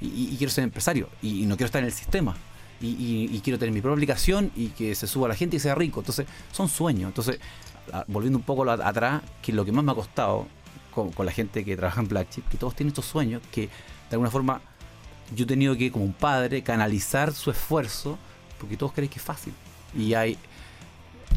Y, 0.00 0.36
quiero 0.36 0.52
ser 0.52 0.64
empresario. 0.64 1.08
y, 1.22 1.46
no 1.46 1.56
quiero 1.56 1.66
estar 1.66 1.80
en 1.80 1.86
el 1.86 1.92
sistema 1.92 2.36
y, 2.80 3.40
quiero 3.42 3.58
tener 3.58 3.72
mi 3.72 3.80
propia 3.80 3.94
aplicación 3.94 4.50
y 4.54 4.68
que 4.68 4.94
se 4.94 5.06
suba 5.06 5.28
la 5.28 5.34
gente 5.34 5.56
y 5.56 5.60
sea 5.60 5.74
rico. 5.74 6.00
Entonces, 6.00 6.26
son 6.52 6.68
sueños. 6.68 7.08
Entonces, 7.08 7.38
volviendo 8.08 8.38
un 8.38 8.44
poco 8.44 8.68
atrás, 8.70 9.22
que 9.42 9.52
lo 9.52 9.64
que 9.64 9.72
más 9.72 9.84
me 9.84 9.92
ha 9.92 9.94
costado 9.94 10.46
con, 11.04 11.26
la 11.26 11.32
gente 11.32 11.64
que 11.64 11.76
trabaja 11.76 12.00
en 12.00 12.08
Black 12.08 12.30
Chip, 12.30 12.48
que 12.48 12.56
todos 12.56 12.74
tienen 12.74 12.88
estos 12.88 13.04
sueños, 13.04 13.42
que 13.52 13.62
de 13.62 13.70
alguna 14.12 14.30
forma 14.30 14.60
yo 15.34 15.44
he 15.44 15.46
tenido 15.46 15.76
que, 15.76 15.90
como 15.90 16.04
un 16.04 16.12
padre, 16.12 16.62
canalizar 16.62 17.32
su 17.32 17.50
esfuerzo, 17.50 18.18
porque 18.58 18.76
todos 18.76 18.92
creen 18.92 19.10
que 19.10 19.18
es 19.18 19.24
fácil. 19.24 19.52
Y 19.94 20.14
hay 20.14 20.38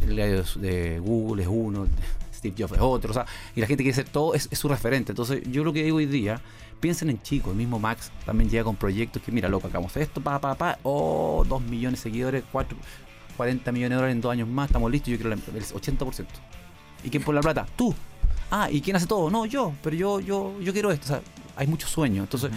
el 0.02 0.16
de 0.16 1.00
Google 1.00 1.44
es 1.44 1.50
uno, 1.52 1.88
Steve 2.34 2.56
Jobs 2.58 2.74
es 2.74 2.80
otro, 2.80 3.12
o 3.12 3.14
sea, 3.14 3.26
y 3.56 3.62
la 3.62 3.68
gente 3.68 3.84
quiere 3.84 3.96
ser 3.96 4.08
todo, 4.10 4.34
es, 4.34 4.50
su 4.52 4.68
referente. 4.70 5.12
Entonces, 5.12 5.44
yo 5.52 5.64
lo 5.64 5.74
que 5.74 5.84
digo 5.84 5.98
hoy 5.98 6.06
día 6.06 6.42
piensen 6.80 7.10
en 7.10 7.22
chicos, 7.22 7.52
el 7.52 7.58
mismo 7.58 7.80
Max 7.80 8.12
también 8.26 8.50
llega 8.50 8.64
con 8.64 8.76
proyectos 8.76 9.22
que, 9.22 9.32
mira, 9.32 9.50
loco, 9.50 9.68
hagamos 9.68 9.96
esto, 9.98 10.22
pa, 10.22 10.40
pa, 10.40 10.56
pa, 10.56 10.80
oh, 10.84 11.44
2 11.48 11.62
millones 11.64 12.00
de 12.00 12.04
seguidores, 12.04 12.44
4, 12.52 12.78
40 13.36 13.72
millones 13.72 13.90
de 13.90 13.96
dólares 13.96 14.16
en 14.16 14.22
dos 14.22 14.32
años 14.32 14.48
más, 14.48 14.70
estamos 14.70 14.90
listos, 14.92 15.10
yo 15.10 15.18
quiero 15.18 15.34
el 15.34 15.42
80%. 15.42 16.26
¿Y 17.04 17.10
quién 17.10 17.24
pone 17.24 17.38
la 17.38 17.42
plata? 17.42 17.66
Tú. 17.76 17.94
Ah, 18.52 18.70
¿y 18.72 18.82
quién 18.82 18.96
hace 18.96 19.06
todo? 19.06 19.30
No, 19.30 19.46
yo, 19.46 19.74
pero 19.84 19.96
yo, 19.96 20.20
yo, 20.20 20.60
yo 20.60 20.74
quiero 20.74 20.92
esto. 20.92 21.06
O 21.06 21.08
sea, 21.08 21.22
hay 21.56 21.68
muchos 21.68 21.90
sueños. 21.90 22.24
Entonces, 22.24 22.52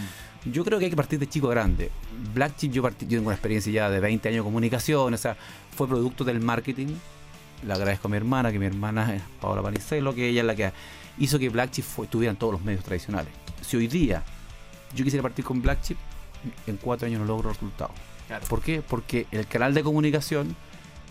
yo 0.44 0.64
creo 0.64 0.78
que 0.78 0.86
hay 0.86 0.90
que 0.90 0.96
partir 0.96 1.18
de 1.18 1.28
chico 1.28 1.48
grande. 1.48 1.90
Black 2.34 2.56
Chip, 2.56 2.72
yo, 2.72 2.82
partí, 2.82 3.04
yo 3.06 3.18
tengo 3.18 3.26
una 3.26 3.34
experiencia 3.34 3.72
ya 3.72 3.90
de 3.90 4.00
20 4.00 4.28
años 4.28 4.38
de 4.38 4.44
comunicación, 4.44 5.12
o 5.12 5.16
sea, 5.16 5.36
fue 5.76 5.86
producto 5.86 6.24
del 6.24 6.40
marketing. 6.40 6.88
Le 7.66 7.72
agradezco 7.72 8.08
a 8.08 8.10
mi 8.10 8.16
hermana, 8.16 8.50
que 8.50 8.58
mi 8.58 8.66
hermana 8.66 9.14
es 9.14 9.22
Paola 9.40 9.62
Panicelo, 9.62 10.14
que 10.14 10.28
ella 10.28 10.40
es 10.40 10.46
la 10.46 10.56
que 10.56 10.72
hizo 11.18 11.38
que 11.38 11.48
Black 11.48 11.70
Chip 11.72 11.84
estuviera 12.02 12.30
en 12.30 12.36
todos 12.36 12.54
los 12.54 12.62
medios 12.62 12.82
tradicionales 12.82 13.42
si 13.62 13.76
hoy 13.76 13.86
día 13.86 14.22
yo 14.94 15.04
quisiera 15.04 15.22
partir 15.22 15.44
con 15.44 15.62
Black 15.62 15.80
Chip, 15.80 15.96
en 16.66 16.76
cuatro 16.76 17.06
años 17.06 17.20
no 17.20 17.26
logro 17.26 17.50
resultados. 17.50 17.94
¿Por 18.48 18.60
qué? 18.60 18.82
Porque 18.82 19.26
el 19.30 19.46
canal 19.46 19.72
de 19.72 19.82
comunicación 19.82 20.54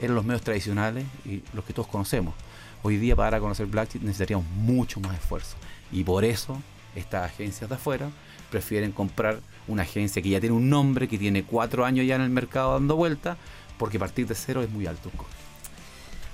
eran 0.02 0.16
los 0.16 0.26
medios 0.26 0.42
tradicionales 0.42 1.06
y 1.26 1.44
los 1.54 1.64
que 1.64 1.74
todos 1.74 1.88
conocemos. 1.88 2.34
Hoy 2.84 2.98
día 2.98 3.16
para 3.16 3.40
conocer 3.40 3.68
Black 3.68 3.90
Chip 3.90 4.02
necesitaríamos 4.02 4.48
mucho 4.48 5.00
más 5.00 5.16
esfuerzo. 5.16 5.56
Y 5.92 6.04
por 6.04 6.26
eso 6.26 6.60
estas 6.96 7.32
agencias 7.32 7.70
de 7.70 7.76
afuera 7.76 8.10
prefieren 8.50 8.92
comprar 8.92 9.40
una 9.68 9.84
agencia 9.84 10.22
que 10.22 10.30
ya 10.30 10.40
tiene 10.40 10.56
un 10.56 10.70
nombre, 10.70 11.08
que 11.08 11.18
tiene 11.18 11.44
cuatro 11.44 11.86
años 11.86 12.06
ya 12.06 12.16
en 12.16 12.22
el 12.22 12.30
mercado 12.30 12.74
dando 12.74 12.96
vuelta, 12.96 13.38
porque 13.78 14.00
partir 14.00 14.28
de 14.28 14.36
cero 14.36 14.64
es 14.64 14.70
muy 14.70 14.88
alto 14.88 15.10
un 15.10 15.18
costo. 15.18 15.36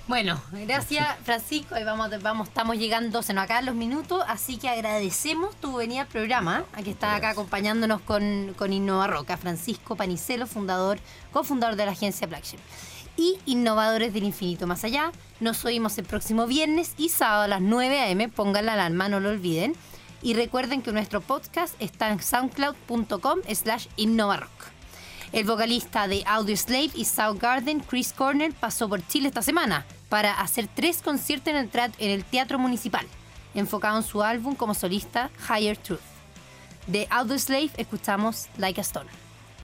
Bueno, 0.08 0.42
gracias 0.66 1.06
Francisco. 1.26 1.76
Ahí 1.76 1.84
vamos, 1.84 2.10
vamos, 2.22 2.48
estamos 2.48 2.78
llegando, 2.78 3.22
se 3.22 3.34
nos 3.34 3.44
acaban 3.44 3.66
los 3.66 3.76
minutos, 3.76 4.24
así 4.30 4.56
que 4.56 4.70
agradecemos 4.70 5.54
tu 5.58 5.76
venida 5.76 6.02
al 6.04 6.08
programa. 6.08 6.64
Aquí 6.72 6.92
está 6.92 7.16
acá 7.16 7.32
acompañándonos 7.32 8.00
con, 8.00 8.54
con 8.58 8.72
Innova 8.72 9.08
Roca, 9.08 9.36
Francisco 9.36 9.98
Panicelo, 9.98 10.48
fundador, 10.48 10.98
cofundador 11.34 11.76
de 11.76 11.86
la 11.86 11.92
agencia 11.92 12.26
Blackship. 12.26 12.60
Y 13.18 13.40
Innovadores 13.48 14.14
del 14.14 14.24
Infinito 14.24 14.68
Más 14.68 14.84
Allá. 14.84 15.12
Nos 15.40 15.66
oímos 15.66 15.98
el 15.98 16.06
próximo 16.06 16.46
viernes 16.46 16.94
y 16.98 17.10
sábado 17.10 17.44
a 17.44 17.48
las 17.48 17.62
9 17.62 18.00
a.m. 18.00 18.30
Pongan 18.30 18.68
la 18.68 18.74
alarma, 18.74 19.10
no 19.10 19.20
lo 19.20 19.30
olviden. 19.30 19.74
Y 20.22 20.36
recuerden 20.36 20.84
que 20.84 20.92
nuestro 20.92 21.20
podcast 21.20 21.76
está 21.80 22.10
en 22.10 22.22
soundcloud.com 22.22 23.40
slash 23.54 23.88
innovarock. 23.98 24.52
El 25.34 25.46
vocalista 25.46 26.08
de 26.08 26.24
Audioslave 26.26 26.92
y 26.94 27.06
Soundgarden, 27.06 27.82
Chris 27.82 28.14
Cornell, 28.14 28.54
pasó 28.54 28.88
por 28.88 29.06
Chile 29.08 29.28
esta 29.28 29.42
semana 29.42 29.86
para 30.10 30.40
hacer 30.40 30.70
tres 30.74 31.02
conciertos 31.02 31.54
en 31.54 31.58
el, 31.58 31.70
en 31.74 32.12
el 32.12 32.24
Teatro 32.24 32.60
Municipal, 32.60 33.06
enfocado 33.54 33.98
en 33.98 34.04
su 34.04 34.24
álbum 34.24 34.56
como 34.56 34.74
solista 34.74 35.30
Higher 35.50 35.78
Truth. 35.78 36.00
De 36.86 37.08
Audioslave 37.10 37.72
escuchamos 37.78 38.48
Like 38.58 38.80
a 38.80 38.84
Stone. 38.84 39.27